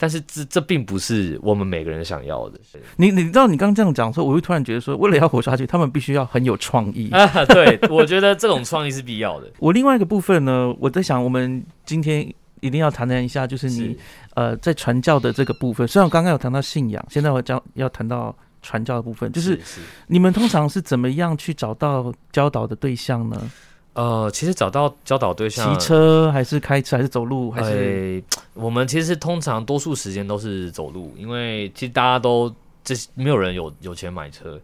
[0.00, 2.58] 但是这这并不是我们每个人想要的。
[2.96, 7.44] 你你知道，你刚刚这样讲说，我会突然觉得说，为了要活下去，他们必须要很有创意 啊。
[7.44, 9.52] 对，我觉得这种创意是必要的。
[9.60, 12.26] 我另外一个部分呢，我在想，我们今天
[12.60, 13.94] 一定要谈谈一下，就是你
[14.32, 15.86] 呃在传教的这个部分。
[15.86, 19.60] 虽然我刚刚有谈到信仰，现在我将要谈到传教的部分，就是
[20.06, 23.50] 你们通常是怎么样去找到教导的对象呢？
[23.92, 27.50] 呃，其实找到教导对象，骑车还是开车还是走路？
[27.50, 28.22] 还是
[28.54, 34.58] 我们其实通常多数时间都是走路，因为其实大家都这没有人有有钱买车，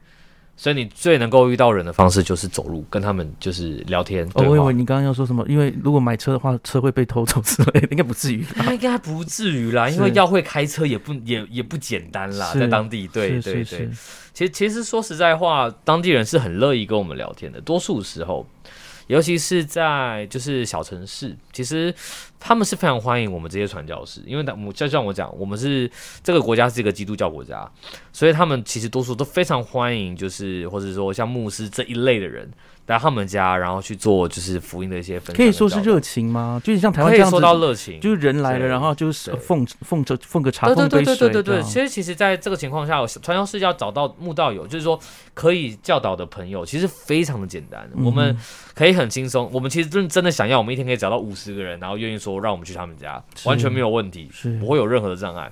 [0.56, 4.24] 所以你最能够遇到人的方式就是走路，跟他们就是聊天。
[4.34, 5.44] 哦，我以为你刚刚要说什么？
[5.48, 8.46] 因为如果买车的话，车会被偷走之类，应该不至于。
[8.70, 13.08] 应 该不至于啦，因为要会开车也不 也也不简单啦，在当地。
[13.08, 13.90] 对对对，
[14.32, 18.46] 其实其实说实在话，当地人是很乐意跟我们聊天的，多数时候。
[19.06, 21.94] 尤其是在就是小城市，其实
[22.40, 25.90] 他们是非常欢迎我们这些传教士，因为我就像我讲，我们是
[26.22, 27.70] 这个国家是一个基督教国家，
[28.12, 32.50] 所以他们其实多数都非常欢迎，就是或者说像牧师这一类的人。
[32.87, 36.61] 来他们家，然后去做就是福音的一些分享，可以说是热情吗？
[36.62, 41.16] 就是像台湾这样子，到热情，就是人来了，然后就是奉奉着奉个茶，奉杯水。
[41.16, 41.62] 对对对对对。
[41.62, 44.99] 其实其实在这个情况下，传教士要找到慕道友，就是说
[45.35, 47.88] 可以教导的朋友，其实非常的简单。
[47.96, 48.37] 我们
[48.75, 49.51] 可以很轻松。
[49.53, 55.51] 我们其实真真的想要，我们一天可以找到五十个人，然后愿意说让我们去他们家，完全没有问题，不会有任何的障碍。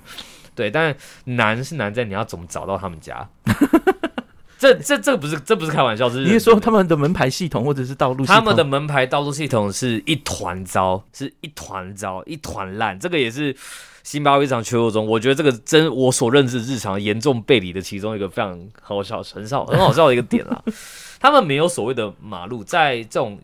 [0.55, 0.95] 对，但
[1.25, 3.27] 难是难在你要怎么找到他们家。
[4.57, 8.35] 这这这不是这不是开玩笑，是你是说他们的门牌系统或者是道路系统？
[8.35, 12.97] 他们的门牌道路系统是一团糟，是一团糟，一团烂。
[12.99, 13.55] 这个也是
[14.03, 20.63] 新巴威场缺口中，我觉得这个真我所认知日常严重背离的其中一个非常好笑、很少很好笑的一个点啦。
[21.19, 23.37] 他们没有所谓的马路，在这种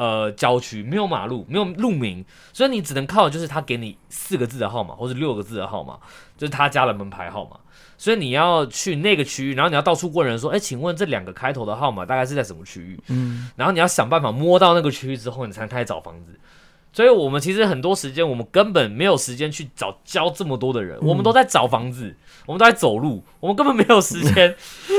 [0.00, 5.98] 呃郊区没有马路，没有路名，所以你只能靠就是他给你四个字的号码或者六个字的号码，
[6.38, 7.58] 就是他家的门牌号码。
[7.98, 16.40] 所以你要去那个区域，然后你要到处问人说：“哎，请问这两个开头的号码大概是在什么区域？”嗯，然后你要想办法摸到那个区域之后，你才能开始找房子。
[16.94, 24.56] 所以我们其实很多时间，我们根本没有时间去找教这么多的人，我们都在找房子，我们都在走路，我们根本没有时间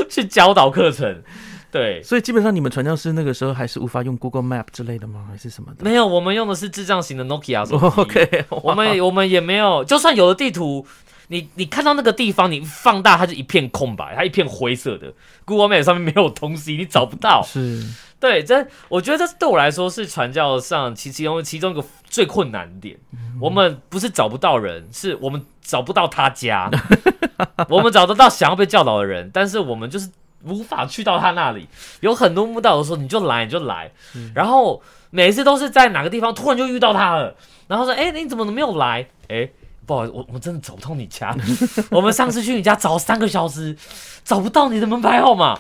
[0.08, 1.24] 去教导课程。
[1.72, 5.26] 对，所以基本上你们传教士那个时候还是无法用 Google Map 之类的吗？
[5.30, 5.86] 还是什么的？
[5.86, 7.64] 没有，我们用的是智障型的 Nokia。
[8.02, 10.86] OK，我们我们也没有，就算有了地图。
[11.30, 15.14] 你你看到那个地方，你放大它就一片空白，它一片灰色的。
[15.46, 17.42] Google Map 上面没有东西，你找不到。
[17.48, 17.82] 是，
[18.20, 22.98] 对，这我觉得这对我来说是传教上其其中其中一个最困难点。
[23.40, 26.70] 我们不是找不到人，是我们找不到他家。
[27.70, 30.10] 我们找得到想要被教导的人，但是我们就是
[30.44, 31.68] 无法去到他那里。
[32.00, 33.92] 有很多墓道的说你就来你就来，
[34.34, 37.36] 然后每一次都是在哪个地方突然就遇到他了，
[37.68, 39.08] 然后说哎你怎么没有来？
[39.28, 39.50] 哎。
[39.84, 41.36] 不好意思，我我真的找不到你家。
[41.90, 43.76] 我们上次去你家找三个小时，
[44.24, 45.60] 找不到你的门牌号码。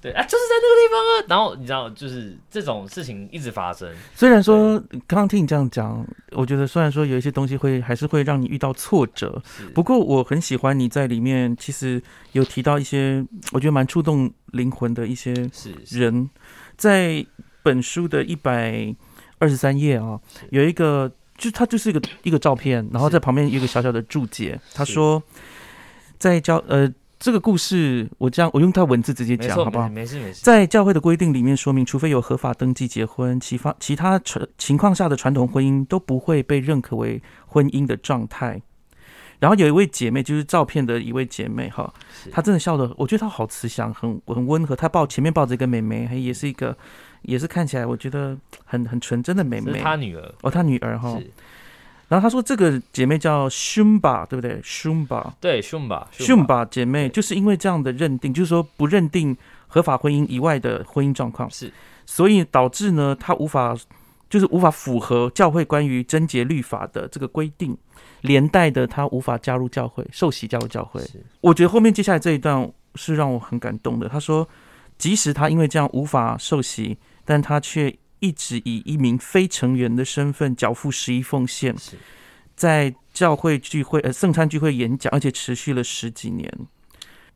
[0.00, 1.26] 对啊，就是在那个地方啊。
[1.28, 3.86] 然后你知道，就是这种事情一直发生。
[4.14, 9.42] 虽然说刚刚听你这样讲，我觉得虽然说有一些东西会还是会让你遇到挫折，
[9.74, 15.34] 不过我很喜欢你在里面其实有提到一些我觉得蛮触动灵魂的一些
[15.90, 16.30] 人，
[16.78, 17.24] 在
[17.62, 18.94] 本书的一百
[19.38, 25.22] 二十三页啊，有一个就它就是一个一个照片，然后在旁边有一个小小的注解，他说
[26.18, 26.90] 在教呃。
[27.20, 29.86] 这个故事，我这样我用他文字直接讲，好不好？
[29.90, 30.42] 没事没事。
[30.42, 38.62] 在教会的规定里面说明，除非有合法登记结婚，其方其他传情况下的传统婚姻都不会被认可为婚姻的状态。
[39.38, 41.92] 然后有一位姐妹，就是照片的一位姐妹，哈，
[42.32, 44.74] 她真的笑的，我觉得她好慈祥，很很温和。
[44.74, 46.74] 她抱前面抱着一个妹妹，还也是一个，
[47.20, 49.80] 也是看起来我觉得很很纯真的妹妹。
[49.80, 51.18] 她女儿哦，她女儿哈。
[52.10, 59.36] 然后他说：“这个姐妹叫 Shumba，对不对？Shumba，对，Shumba，Shumba 姐妹就是因为这样的认定，就是说不认定
[59.68, 61.72] 合法婚姻以外的婚姻状况，是，
[62.04, 63.76] 所以导致呢，她无法，
[64.28, 67.78] 就是无法符合教会关于贞洁律法的这个规定，
[68.22, 71.00] 连带的她无法加入教会，受洗加入教会。
[71.40, 74.08] 我觉得后面接下来这一段是让我很感动的。
[74.08, 74.48] 他说，
[74.98, 81.74] 即使他因为这样无法受洗，但他却。”一直以一名非成员的身份缴付十一奉献，
[82.54, 86.50] 在教会聚会、呃圣餐聚会演讲，而且持续了十几年。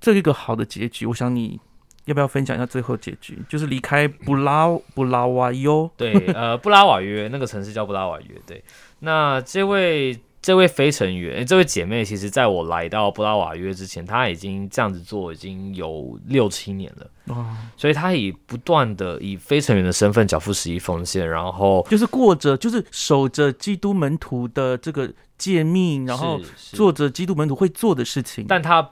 [0.01, 1.59] 这一个好的结局，我想你
[2.05, 3.38] 要不要分享一下最后结局？
[3.49, 8.40] 就是离开布拉布拉瓦约，对，呃，布拉瓦约那个城市叫布拉瓦约。
[8.47, 8.62] 对，
[9.01, 10.18] 那这位。
[10.44, 17.35] 这位非成员，这位姐妹，其实在我来到布拉瓦约之前，她已经这样子做已经有六七年了。
[17.35, 28.44] 哦，所以她以不断的以非成员的身份缴付十一奉献，然后就是过着就是守着基督门徒的这个诫命，然后做着基督门徒会做的事情。
[28.46, 28.87] 但她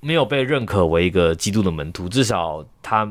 [0.00, 3.06] 没有被认可为一个基督的门徒，至少她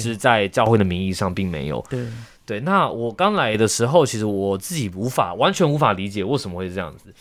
[0.00, 1.86] 是在教会的名义上并没有。
[1.88, 2.04] 对。
[2.48, 7.12] 对，那我刚来的时候，其实我自己无法完全无法理解为什么会这样子。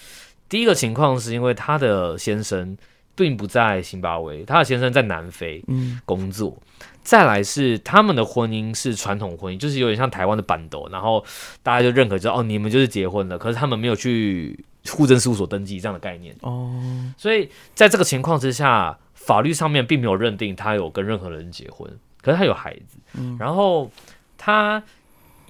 [0.47, 2.77] 第一个情况是因为他的先生
[3.13, 5.61] 并不在辛巴威，他的先生在南非
[6.05, 6.57] 工作。
[7.03, 11.21] 再来是他们的婚姻是传统婚姻，就是有点像台湾的板斗，然后
[11.61, 14.57] 大家就认可，就哦你们就是结婚了，可是他们没有去
[14.91, 16.33] 户政事务所登记这样的概念。
[16.39, 16.71] 哦，
[17.17, 22.97] 所以在这个情况之下，法律上面并没有认定他有跟任何人结婚，可是他有孩子，
[23.37, 23.91] 然后
[24.37, 24.81] 他。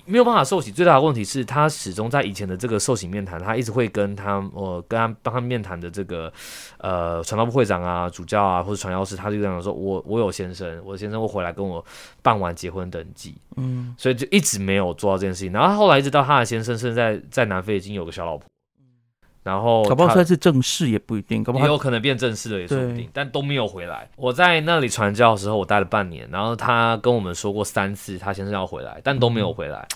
[0.08, 6.32] 没有办法受洗，最大的问题是他始终在以前的这个受洗面谈，他一直会跟他，我跟他帮他面谈的这个，
[6.78, 11.84] 呃，传道部会长啊、主教啊或者传教士，他就这样说：我我有先生，我的先生会回来跟我
[12.22, 15.52] 办完结婚登记，嗯，所以就一直没有做到这件事情。
[15.52, 18.48] 然后后来一直到他的先生现在在南非已经有个小老婆。
[19.48, 24.06] 然后搞不好算是正式也不一定，搞不好也有可能变正式了也说不定，但都没有回来。
[24.18, 29.88] 我在那里传教的时候，我待了半年，然后他跟我们说过三次他先生要回来，但都没有回来。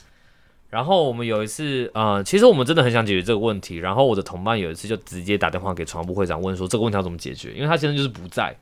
[0.70, 3.76] 然后我们有一次，呃，其实我们真的很想解决这个问题。
[3.76, 8.56] 然后我的同伴有一次就直接打电话给传部会长问说这个问题要怎么解决，因为他先生就是不在。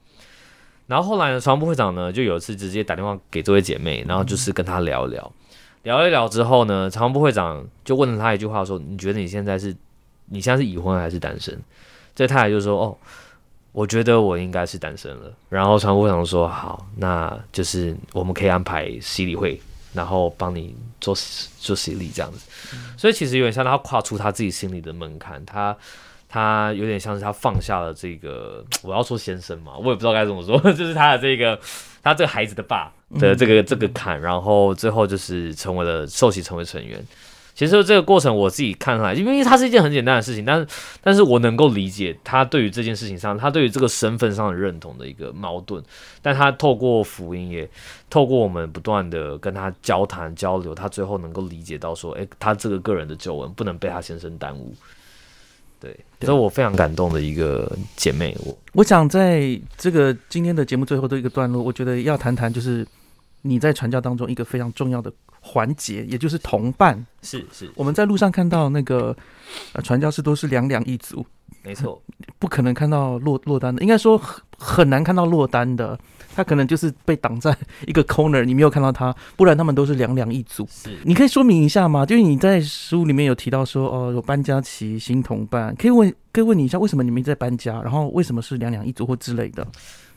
[0.88, 5.32] 然后后来呢，传部会长呢就有一次直接打电话给这位姐妹，然后就是跟她聊一聊，
[5.84, 9.76] 聊一聊之后呢，传部会长就问了她一句话说：“你觉得你现在是？”
[10.30, 11.60] 你现在是已婚还是单身？
[12.16, 12.98] 这太太就说：“哦，
[13.72, 19.62] 我觉得我应该是单身了。”然后传播长说：“好，那就是我们可以安排洗礼会，
[19.94, 21.16] 然后帮你做
[21.60, 22.40] 做洗礼这样子。”
[22.98, 25.76] 所以其实有点像他跨出他自己心里的门槛，他
[26.28, 31.58] 他有点像是他放下了这个我要说先生嘛，我也不知道该怎么说， 就是他的这个
[32.04, 37.02] 他这个孩子的爸的这个这个坎，然后最后就是成为了受洗成为成员。
[37.60, 40.68] 其实这个过程我自己看来，因为它是一件很简单的事情，但是，
[41.04, 45.84] 但是我能够理解他对于这件事情上，他对于这个身份上的认同的一个矛盾。
[46.22, 47.70] 但他透过福音，也
[48.10, 54.74] 透过我们不断的跟他交谈交流，他最后能够理解到说，诶，他这个个人的旧闻不能被他先生耽误。
[55.82, 58.34] 对，这是我非常感动的一个姐妹。
[58.46, 62.88] 我我想在这个今天的节目最后的一个段落，我觉得要谈谈就是
[63.42, 65.12] 你在传教当中一个非常重要的。
[65.50, 69.16] 环节，也就是同伴，是是，我们在路上看到那个
[69.74, 71.26] 呃传教士都是两两一组，
[71.64, 72.00] 没错，
[72.38, 76.00] 不可能看到落落单的，应该说很很难看到落单的，
[76.36, 77.58] 他可能就是被挡在
[77.88, 80.68] 一个 corner，你没有看到他，不然他们都是两两一组。
[80.70, 82.06] 是，你可以说明一下吗？
[82.06, 87.82] 就是你在书里面有提到说，哦，有搬家期新同伴，可以问可以问你一下，为什么你们在搬家？
[87.82, 89.66] 然后为什么是两两一组或之类的？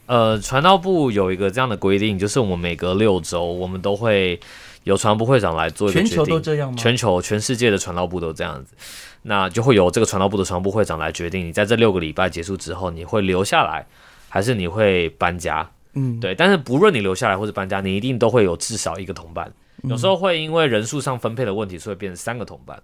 [0.06, 4.38] 呃，传道部有一个这样的规定，就是我们每隔六周，我们都会。
[4.84, 6.76] 由传部会长来做一个决定，全球都这样吗？
[6.76, 8.74] 全球全世界的传道部都这样子，
[9.22, 13.86] 那就会由这个传道部的传部会长来决定，你在这六个礼拜结束之后，你会留下来，
[14.28, 15.70] 还是你会搬家？
[15.94, 19.52] 嗯，对，但是不论你留下来或者搬家，你一定都会有至少一个同伴。
[19.84, 22.80] 有时候会因为人数上分配的问题，所以变成三个同伴。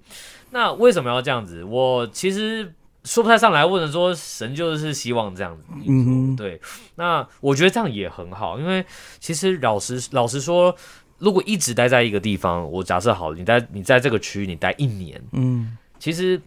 [0.51, 1.63] 那为什么要这样子？
[1.63, 2.75] 我其实
[3.05, 5.63] 说不太上来，或者说神就是希望这样子。
[5.87, 6.61] 嗯，对，
[6.97, 8.85] 那我觉得这样也很好，因为
[9.21, 10.75] 其实老实老实说，
[11.19, 16.41] 如果一直待在一个地方，我假设好，你在你在这个区域你待一年，嗯，其实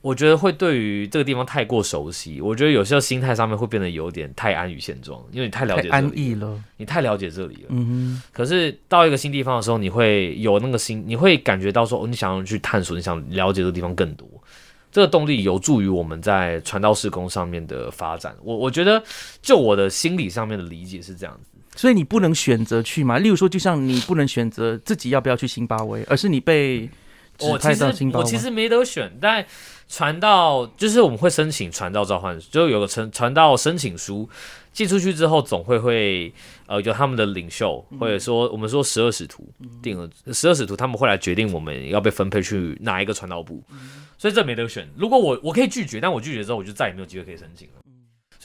[0.00, 7.68] 我觉得会对于这个地方太过熟悉，我觉得有时候心态上面会变得有点太安于现状，因为你太了解安逸了，你太了解这里了。
[7.70, 14.28] 嗯可是到一个新地方的时候，你会有那个心，你会感觉到说，哦，你想要去探索，你想了解这个地方更多。
[14.92, 18.34] 这个动力有助于我们在传道施工上面的发展。
[18.42, 19.02] 我我觉得，
[19.42, 21.55] 就我的心理上面的理解是这样子。
[21.76, 23.18] 哼，所以你不能选择去嘛？
[23.18, 26.88] 例如说，就像你不能选择自己要不要去辛巴威，而是你被
[27.38, 28.24] 指派到辛巴威。
[28.24, 29.44] 我其实没得选，但
[29.88, 34.28] 传到就是我们会申请传到召唤，就有个传传到申请书
[34.72, 36.32] 寄出去之后，总会会
[36.66, 39.48] 呃有他们的领袖，或者说我们说十二使徒
[39.80, 43.62] 定了十二使徒，他们会来决定我们要被分配去哪一个传道部，
[44.18, 44.88] 所以这没得选。
[44.96, 47.85] 如果我我可以拒绝，但我拒绝之后，我就再也没有机会可以申请了。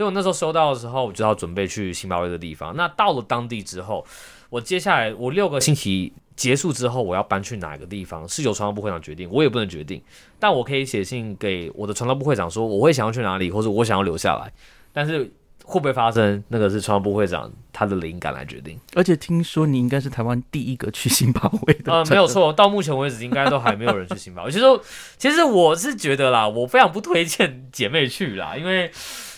[0.01, 2.75] 所以我那时候收到的时候，我就要准备去新巴威的地方。
[2.75, 4.03] 那到了当地之后，
[4.49, 10.01] 我接下来我六个星期结束之后，我要搬去哪个地方是由传道部会长决定，我也不能决定。
[10.39, 14.51] 但我可以写信给我的传道部会长说，我会想要去哪里，或者我想要留下来。
[14.91, 15.31] 但是
[15.63, 18.79] 会不会发生，那个是传道部会长他的灵感来决定。
[18.95, 22.25] 而且听说你应该是台湾第一个去新巴威的，呃，没有。
[22.25, 24.51] 错，到目前为止应该都还没有人去新巴威。
[24.51, 24.65] 其实，
[25.19, 28.91] 其实我是觉得啦，我非常不推荐姐妹去啦，因为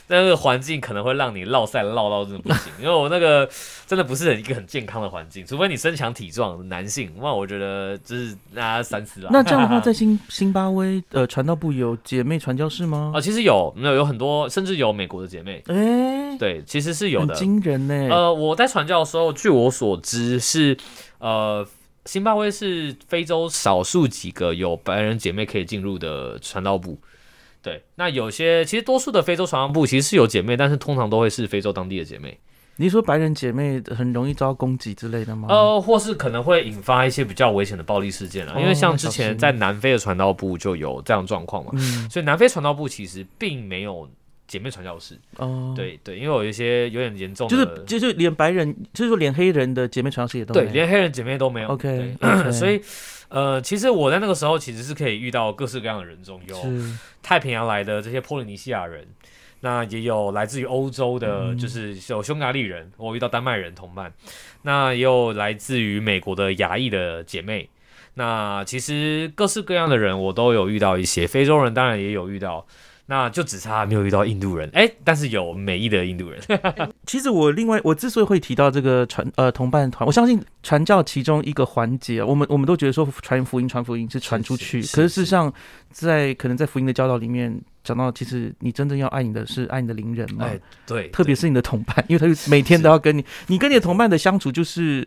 [0.07, 2.71] 那个环境可能会让你落赛落到真的不行。
[2.81, 3.49] 因为我那个
[3.87, 9.29] 真的不是一个很健康的环境，除非你身强体壮男性，那我觉得就是大家三思啦。
[9.31, 13.21] 那这样的话， 在新新巴威呃传道部有姐妹传教士吗啊、？
[13.21, 17.35] 其实有，那有很多，甚至有美国的姐妹，哎、对，其实是有很的。
[17.35, 20.77] 惊人呢、呃，我在传教的时候，据我所知是，
[21.19, 21.65] 呃，
[22.05, 26.97] 辛巴威是非洲少数几个有白人姐妹可以进入的传道部。
[27.63, 32.37] 对，那有些其实多数的非洲传道部其实是有姐妹，但是通常都会是非洲当地的姐妹，
[32.75, 35.47] 你是说白人姐妹很容易遭到攻击之类的吗？
[35.49, 38.59] 呃，或是可能会引发一些比较危险的暴力事件啊。
[38.59, 44.09] 因为哦像之前在南非的传道部就有这样的状况嘛，嗯，所以南非传道部其实并没有
[44.45, 45.17] 姐妹传教士。
[45.37, 51.69] 哦，，对对，因为有一些有点严重的，就是就是连白人，就是说连黑人的姐妹传教士也都对，没有连黑人姐妹都没有。
[51.73, 52.81] OK，OK 所以
[53.29, 56.55] 呃，其实我在那个时候其实是可以遇到各式各样的人中，有
[57.21, 59.07] 太平洋来的这些波利尼西亚人，
[59.61, 64.13] 那也有来自于欧洲的，嗯就是有匈牙利人，我遇到丹麦人同伴，
[64.63, 67.69] 那也有来自于美国的亚裔的姐妹。
[68.15, 72.67] 那其实各式各样的人我都有遇到一些，非洲人当然也有遇到，
[73.05, 76.41] 那就只差没有遇到印度人，哎，但是有美裔的印度人。
[77.05, 85.53] 其实我另外我之所以会提到这个传呃同伴团，我相信传教其中一个环节，我们我们都觉得说传福音传福音是传出去，是是可是事实上
[85.91, 95.05] 在可能在福音的教导里面讲到，其实你真正要爱你的是爱你的邻人嘛，哎，对，特别是你的同伴，因为他就每天都要跟你，你跟你的同伴的相处就是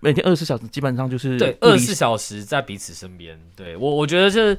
[0.00, 3.38] 每天二十四小时，基本上就是对，二十四小时在彼此身边。
[3.54, 4.56] 对我，我觉得这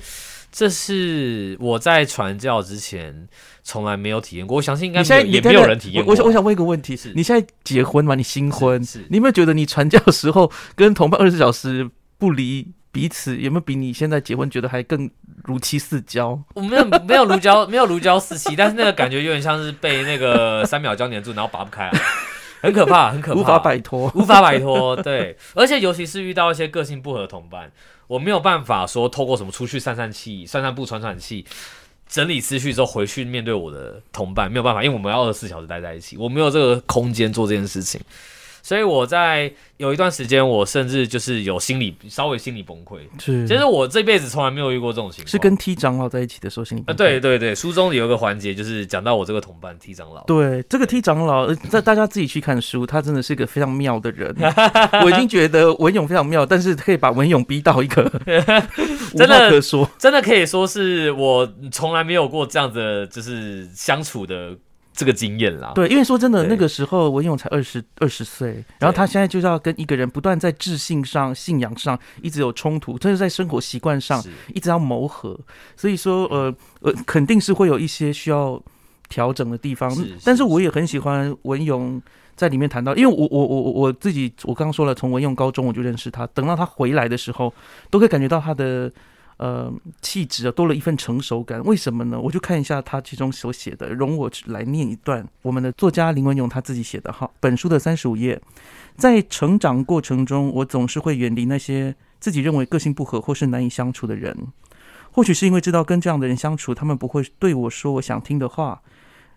[0.52, 3.28] 这是我在传教之前
[3.64, 6.12] 从来没有体验过，我相信应该现在也没有人体验过。
[6.12, 8.16] 我我想我想问一个问题是你现在结婚吗？
[8.16, 15.10] 你新婚，你有没有觉得你传教的时候跟同伴二十四小时不离彼此，有没有比你现在结婚觉得还更
[15.44, 16.38] 如漆似胶？
[16.54, 22.00] 我没有 没有如胶没有如胶似漆，但是那个感觉有点像是被那个三秒胶粘住，然后拔不开啊，
[22.62, 24.12] 很可怕， 很可怕，无法摆脱。
[24.16, 24.96] 无法摆脱。
[24.98, 27.72] 对，而且尤其是遇到一些个性不合的同伴，
[28.08, 31.46] 我没有办法说透过什么出去散散气、散散步、喘喘气。
[32.08, 38.02] 整理思绪之后回去面对我的同伴没有办法，因为我们要二十四小时待在一起，我没有这个空间做这件事情，
[38.62, 43.00] 所以我在有一段时间，我甚至就是有心理稍微心理崩溃。
[43.20, 54.36] 是，其实我这辈子从来没有遇过这种情况，是跟 T 长老在一起的时候心里啊，对对对，书中有一个环节就是讲到我这个同伴 T 长老，对，这个 T 长老，呃在大家自己去看书，他真的是一个非常妙的人。
[55.04, 58.04] 我已经觉得文勇非常妙，但是可以把文勇逼到一个
[59.14, 59.90] 无真的话可说。
[59.98, 64.56] 真的可以说是我从来没有过这样子的，就是相处的
[64.94, 65.72] 这个经验啦。
[65.74, 74.24] 对，因为说真的，那个时候文勇才二十二十岁，然后他现在就是要跟一个人不断在智性上、信仰上一直有冲突，甚至在生活习惯上
[74.54, 75.40] 一直要磨合，
[75.76, 78.62] 所以说呃呃，肯定是会有一些需要
[79.10, 80.18] 调整的地方是是。
[80.24, 82.02] 但是我也很喜欢文勇
[82.36, 87.54] 在里面谈到，因为我我我我我自己我刚刚说了，从文勇高中我就认识他，等到他回来的时候，
[87.90, 88.92] 都可以感觉到他的。
[89.42, 89.74] 呃
[90.04, 91.64] 气质啊，多了一份成熟感。
[91.64, 92.22] 为什么呢？
[92.22, 98.40] 我就看一下他其中所写的，容我来念一段我们的作家林文勇他自己写的哈，本书的三十五页，
[98.96, 104.38] 在成长过程中，我总是会远离那些自己认为个性不合或是难以相处的人。
[105.12, 108.84] 或许是因为知道跟这样的人相处，他们不会对我说我想听的话，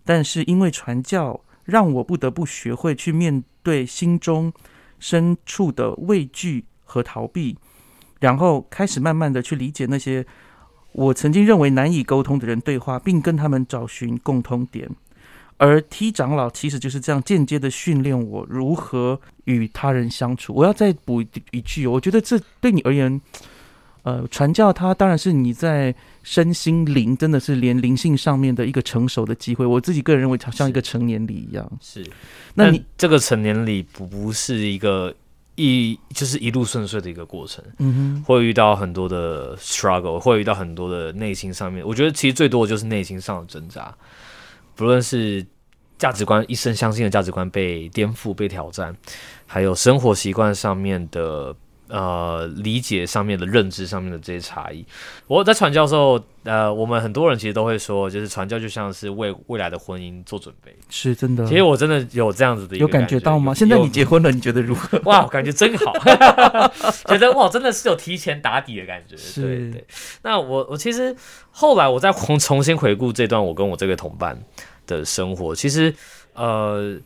[0.05, 4.53] 但是因为传教，让我不得不学会去面对心中
[4.99, 7.57] 深处的畏惧和逃避，
[8.21, 10.25] 然后开始慢慢的去理解那些
[10.93, 14.89] 我曾经认为难以沟通的人对话，并跟他们找寻共通点。
[15.57, 20.53] 而 T 长老其实就是这样间接的训练我如何与他人相处。
[20.55, 23.21] 我要再补一句，我觉得这对你而言。
[24.03, 29.65] 呃，传教它当然是你在身心灵，真的是连灵性上面的一个成熟的机会。
[29.65, 31.67] 我自己个人认为，它像一个成年礼一样。
[31.81, 32.05] 是，
[32.53, 35.15] 那你这个成年礼不不是一个
[35.57, 41.87] 一就是一路顺遂的一个过程，嗯哼，会遇到很多的 struggle，会遇到很多的内心上面。
[41.87, 43.95] 我觉得其实最多的就是内心上的挣扎，
[44.75, 45.45] 不论是
[45.99, 48.97] 价值观一生相信的价值观被颠覆、被挑战，
[49.47, 51.55] 还有生活习惯上面的。
[51.95, 54.85] 呃，理解上面的认知上面的这些差异，
[55.29, 61.47] 我在传教时候，呃，我们很多人其实都会说，就是传教就像是为未来的婚姻做准备，是真的。
[61.47, 63.55] 其实我真的有这样子的，有感觉到吗？
[63.55, 65.01] 现在你结婚了，你觉得如何？
[65.05, 65.93] 哇，感觉真好，
[67.07, 69.15] 觉得哇，真的是有提前打底的感觉。
[69.41, 69.87] 对对。
[70.23, 71.15] 那我我其实
[71.53, 74.37] 后来我再重重新回顾这段我跟我这个同伴
[74.89, 75.95] 的生活，其实
[76.33, 76.99] 呃，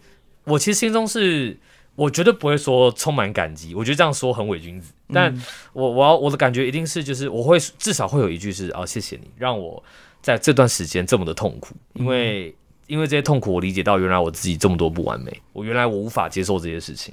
[0.45, 1.59] 我其实心中是。
[1.99, 4.93] 我绝对不会说充满感激，我觉得这样说很伪君子。
[5.13, 5.37] 但
[5.73, 9.83] 我我要我的感觉一定是，就是我会至少会有一句是哦，谢谢你让我
[10.23, 12.55] 在这段时间这么的痛苦，因为
[12.87, 17.13] 因为这些痛苦，我理解到原来我自己这么多不完美，我原来我无法接受这些事情。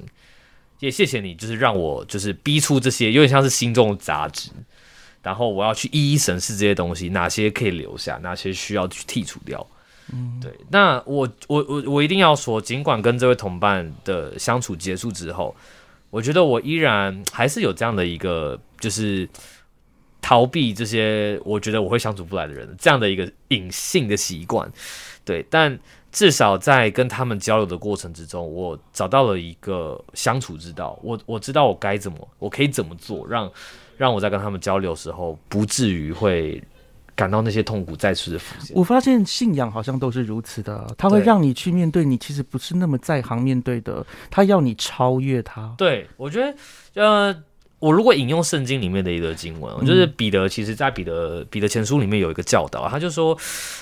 [0.78, 4.50] 也谢谢你，就是让我就是逼出这些有点像是心中的杂质，
[5.20, 9.66] 然后我要去一一审视这些东西，哪些可以留下，哪些需要去剔除掉。
[10.12, 15.52] 嗯，对，那我我我我一定要说，尽管跟这位同伴的相处结束之后，
[16.10, 19.28] 我觉得我依然还是有这样的一个，就是
[20.22, 24.70] 逃避这些我觉得我会相处不来的人这样的一个隐性的习惯。
[25.24, 25.76] 对，但
[26.12, 30.96] 至少在跟他们交流的过程之中，我找到了一个相处之道。
[31.02, 33.50] 我我知道我该怎么，我可以怎么做，让
[33.96, 36.62] 让我在跟他们交流的时候，不至于会。
[37.16, 38.76] 感到那些痛苦再次的浮现。
[38.76, 45.74] 我发现信仰好像都是如此的，它会让你去面对你其实不是那么在行面对的，它要你超越它。
[45.78, 46.40] 对，我觉
[46.94, 47.42] 得，呃，
[47.78, 53.36] 我如果引用圣经里面的一个经文，就是彼得，其实在彼得彼得前书里面有一个教导，他就说，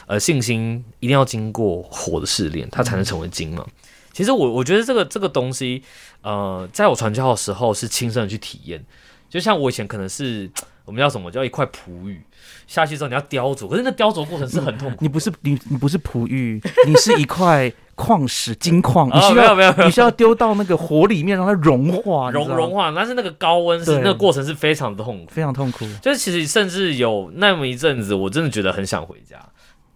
[0.06, 3.66] 呃，信心一定要经过火的试炼，它才能成为金嘛。
[4.14, 5.82] 其实我我觉得这个这个东西，
[6.22, 8.82] 呃，在我传教的时候是亲身的去体验，
[9.28, 10.50] 就像我以前可能是
[10.86, 12.22] 我们叫什么叫一块璞玉。
[12.66, 14.96] 下去之后你要雕琢，可是那雕琢过程是很痛苦。
[15.00, 22.90] 你不是你你不是璞玉， 你是一块矿石金矿，你需要你需要丢到那个火里面让它融化，融融化。
[22.94, 25.86] 但是那个高温是那个过程是非常的痛苦，非常痛苦。
[26.00, 29.36] 就是其实甚至有那么一阵子，我真的觉得很想回家。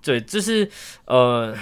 [0.03, 0.69] 对，就是
[1.07, 1.55] 呃，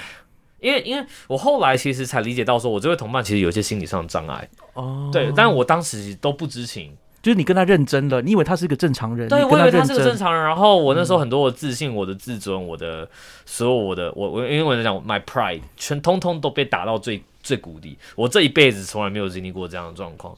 [0.61, 4.48] 因为因为我后来其实才理解到，说我这位同伴其实有一些心理上的障碍。
[4.74, 6.96] 哦，对，但我当时都不知情。
[7.22, 10.44] 就是你跟他认真了，你以为他是一个正常人，对，我以为他是个正常人。
[10.44, 13.09] 然后我那时候很多的自信、我的自尊、我的
[13.44, 17.98] 所有我的我我，因为我在讲 my pride，全通通都被打到最最谷底。
[18.14, 20.36] 我这一辈子从来没有经历过这样的状况。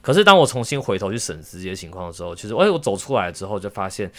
[0.00, 4.10] 可是当我重新回头去审视这些情况的时候，其实哎，我走出来之后就发现，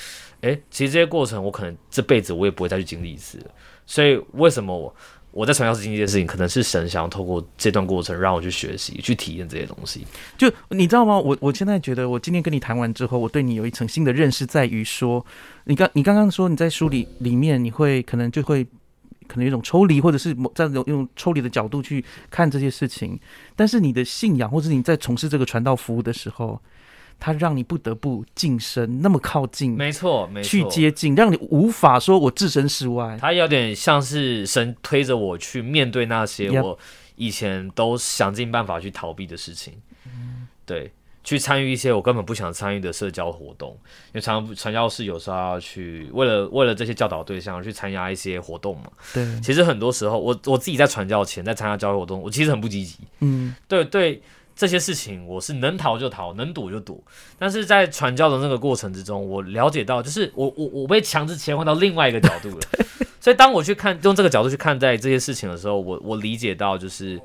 [0.41, 3.39] 哎，其实这些过程我可能这辈子我也不会再去经历一次。
[3.87, 4.93] 所以为什么我？
[5.33, 10.05] 我在传教士经历这件事情，可能是神想要透过这段过程让我去学习、去体验这些东西。
[10.37, 11.17] 就你知道吗？
[11.17, 15.25] 我我现在觉得，我今天跟你谈完之后，我对你有一层新的认识，在于说，
[15.65, 18.63] 你刚你刚刚说你在书里里面，你会可能就会
[19.27, 23.19] 可能有一种抽离，或者是在用用抽离的角度去看这些事情。
[23.55, 26.61] 但是你的信仰，或者你在从事这个传道服务的时候。
[27.25, 33.17] 他让你不得不近身，那么靠近，没错，没错，去接近，让你无法说我置身事外。
[33.17, 36.77] 他有点像是神推着我去面对那些我
[37.15, 39.73] 以前都想尽办法去逃避的事情。
[40.05, 40.91] 嗯对，
[41.23, 43.69] 去参与一些我根本不想参与的社交活动。
[44.07, 48.91] 因为传传教士有时候要去为了为了这些教导对象去参加一些活动嘛。
[49.13, 52.97] 对，其实很多时候我我自己在传教前在参加教会活动，我其实很不积极。
[53.21, 54.21] 嗯，对对。
[54.55, 57.01] 这些事情我是能逃就逃，能躲就躲。
[57.39, 62.59] 但是在传教的那个过程之中，我了解到，就是我我我被强制切换到另外一个角度了。
[63.19, 67.19] 所以当我去看用这个角度去看待这些事情的时候，我我理解到，就是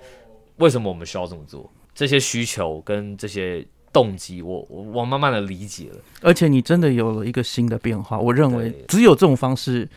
[0.57, 5.97] 为什么我们需要这么做，这些需求跟这些动机，我我我慢慢的理解了。
[6.22, 9.89] 而且你真的有了一个新的变化，我认为只有这种方式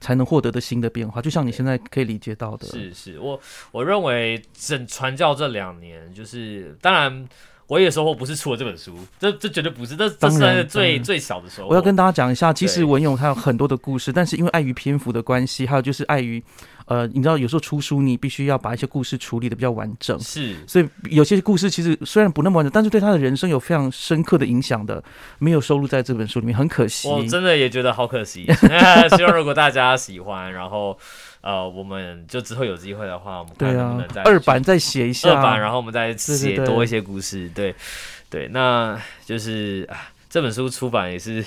[0.00, 2.66] 才能获得的新的变化，就像你现在可以理解到的。
[2.66, 3.40] 是是，我
[3.70, 7.28] 我认为整传教这两年，就是当然。
[7.70, 11.68] 我也收获不是出了这本书，这这绝对不是，这这是最最小的收获。
[11.68, 16.42] 我要跟大家讲一下，其实文勇他有很多的故事，但是因为碍于篇幅的关系，还有就是碍于，
[16.90, 25.00] 呃，你知道有时候出书你必须要把一些故事处理的比较完整，是所以有些故事其实虽然不那么完整，但是对他的人生有非常深刻的影响的，
[25.38, 27.06] 没有收录在这本书里面，很可惜。
[27.06, 28.44] 我真的也觉得好可惜。
[29.16, 30.98] 希望如果大家喜欢，然后
[31.42, 37.48] 呃，我们就之后有机会的话，我们看能不能再，二版再写一下，二版，然后我们再写多一些故事。
[37.54, 37.72] 对
[38.28, 41.44] 对，那就是啊，这本书出版也是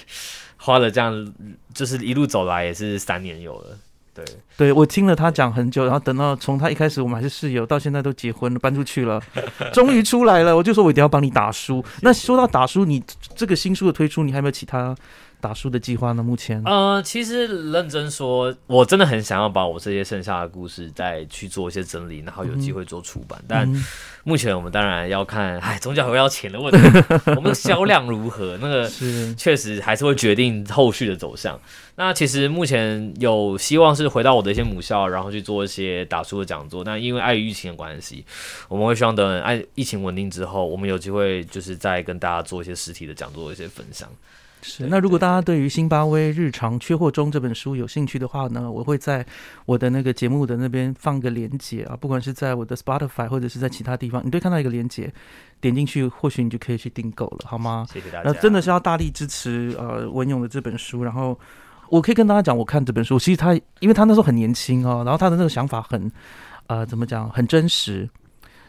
[0.55, 1.33] 花了这样，
[1.73, 3.77] 就是一路走来也是三年有了。
[4.13, 4.23] 对，
[4.55, 9.19] 对我听了他讲很久，然后等到从他一开始我们还是室友，到现在都结婚了，搬出去了，
[9.73, 11.83] 终于出来了，我就说我一定要帮你打书。
[12.01, 13.03] 那说到打书，你
[13.35, 14.95] 这个新书的推出，你还有没有其他
[15.43, 16.23] 打书的计划呢？
[16.23, 23.43] 目前，呃，其实认真说，我真的很想要把我这些剩下的故事再去做一些整理，然后有机会做出版。
[23.45, 23.83] 但嗯
[24.25, 26.79] 目前我们当然要看，哎，宗教会要钱的问题，
[27.35, 31.59] 我们的销量如何，那个是确实还是会决定后续的走向。
[31.97, 36.85] 那其实目前有希望是回到我的一些母校，然后去做一些打书的讲座。
[36.85, 38.23] 但因为碍于疫情的关系，
[38.69, 44.07] 我们会希望等爱疫情稳定之后，我们有机会就是再跟大家做一些实体的讲座一些分享。
[44.63, 44.87] 是。
[44.87, 49.25] 那如果大家对于辛巴威日常缺货中这本书有兴趣的话呢，我会在
[49.65, 55.13] 我的那个节目的那边放个连接啊，不管是在我的 Spotify 或者是在其他地方，你都会看到一个连接，
[55.59, 57.85] 点进去或许你就可以去订购了，好吗？
[57.91, 58.29] 谢谢大家。
[58.29, 61.03] 那真的是要大力支持呃文勇的这本书。
[61.03, 61.37] 然后
[61.89, 66.11] 我可以跟大家讲，我看这本书，其实他因为他那时候很年轻哦，然后他的那个想法很
[66.67, 68.09] 呃怎么讲，很真实，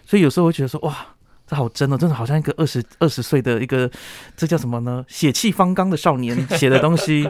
[0.05, 1.14] 所以有时候会觉得说哇。
[1.47, 3.91] 这好真哦，真的好像一个二十二十岁的一个，
[4.37, 5.05] 这叫什么呢？
[5.09, 7.29] 血气方刚的少年 写的东西，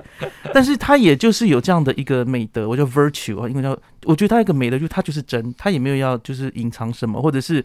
[0.53, 7.65] 但是他也就是有这样的一个美德，我叫 virtue 啊，因为叫我觉得他一个美德就是他就是真，他也没有要就是隐藏什么，或者是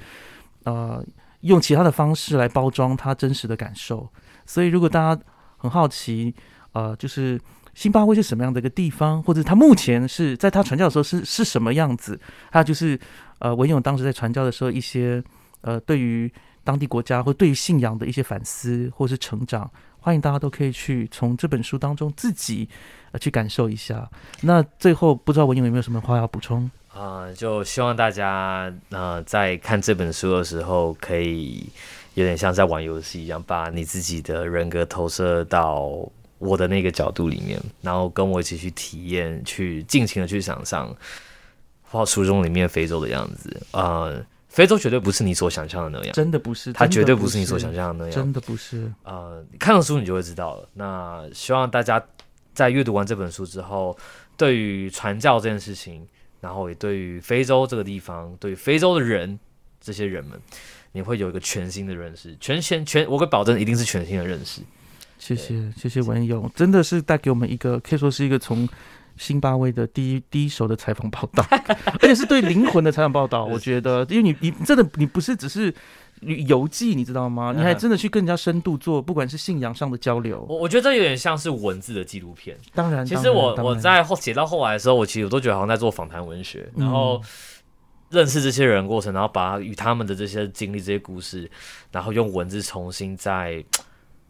[0.64, 1.06] 呃
[1.41, 4.10] 用其他的方式来包装他真实的感受。
[4.45, 5.22] 所以如果大家
[5.58, 6.34] 很好奇，
[6.72, 7.39] 呃，就是
[7.76, 12.20] 辛巴威是什么样的一个地方，或者他目前是在他传教的时候是是什么样子，
[12.50, 13.00] 还有就是
[13.38, 15.24] 呃文勇当时在传教的时候一些
[15.62, 16.32] 呃对于
[16.64, 22.70] 当地国家或对于信仰的一些反思或是成长，欢迎大家都可以去从这本书当中自己
[23.12, 24.10] 呃去感受一下。
[24.41, 26.70] 那最后不知道文勇有没有什么话要补充？
[26.93, 31.70] 啊、就希望大家呃在看这本书的时候，可以
[32.16, 35.89] 有点像在玩游戏一样，把你自己的人格投射到
[36.39, 40.93] 我的那个角度里面，然后跟我一起去体验，去尽情的去想象
[41.84, 43.62] 画书中里面非洲的样子。
[43.72, 48.12] 呃，非洲绝对不是你所想象的那样，真的不是，它绝对不是你所想象的那样。
[48.12, 48.91] 真的不是。
[49.04, 50.68] 呃，你看了书你就会知道了。
[50.74, 52.04] 那希望大家
[52.54, 53.95] 在阅读完这本书之后，
[54.36, 56.06] 对于传教这件事情，
[56.41, 59.39] 然后也对于非洲这个地方，对于非洲的人
[59.80, 60.39] 这些人们，
[60.93, 64.62] 你会有一个全新的认识，全全全，我可以保证一定是全新的认识。
[65.20, 68.68] 谢谢谢谢文勇，真的是带给我们一个可以说是一个从
[69.20, 71.45] 辛巴威的第一第一手的采访报道，
[72.01, 73.43] 而且是对灵魂的采访报道。
[73.51, 75.72] 我觉得，因为你你真的你不是只是
[76.22, 77.53] 游记，你知道吗？
[77.55, 80.45] 你还真的去更加深度做，不管是信仰上的交流。
[80.47, 82.57] 我我觉得这有点像是文字的纪录片。
[82.74, 87.22] 当然，其实我我在后写到后来的时候，我其实我都觉得好像在做访谈文学，然后
[88.09, 91.51] 认识这些人过程，然后把与他们的这些经历、这些故事，
[91.91, 93.63] 然后用文字重新再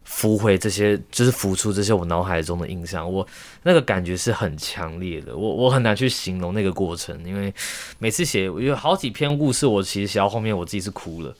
[0.04, 3.10] 浮回这些，就是浮出这些我脑海中的印象。
[3.10, 3.26] 我
[3.62, 7.52] 那个感觉是很强烈的，我我很难去形容那个过程，因为
[7.98, 11.34] 每次写有好几篇故事，我其实写到后面我自己是哭了。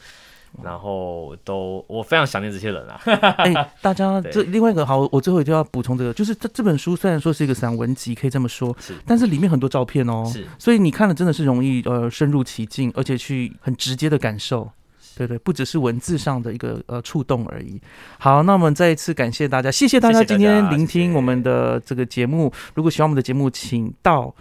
[0.64, 3.00] 然后都，我非常想念这些人啊！
[3.38, 14.68] 哎、大家 这另外一个好，我最后一定要补充这个，就是这这本书虽然说是一个散文集，可以这么说，是但是里面很多照片哦，是所以你看了真的是容易呃深入其境，而且去很直接的感受。
[15.16, 17.80] 对对，不只是文字上的一个呃触动而已。
[18.18, 22.52] 好，那我们再一次感谢大家，谢谢大家今天聆听我们的这个节目。
[22.74, 24.34] 如果喜欢我们的节目，请到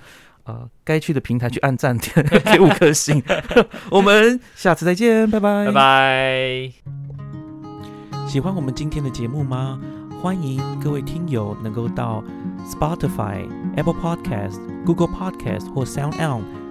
[0.44, 1.98] 呃该去的平台去按赞
[2.52, 3.22] 给五颗星。
[3.92, 6.72] 我们下次再见，拜拜，拜拜。
[8.28, 9.80] 喜欢我们今天的节目吗？
[10.22, 12.22] 欢迎各位听友能够到
[12.70, 13.48] Spotify、
[13.78, 16.44] Apple Podcast、Google Podcast 或 Sound On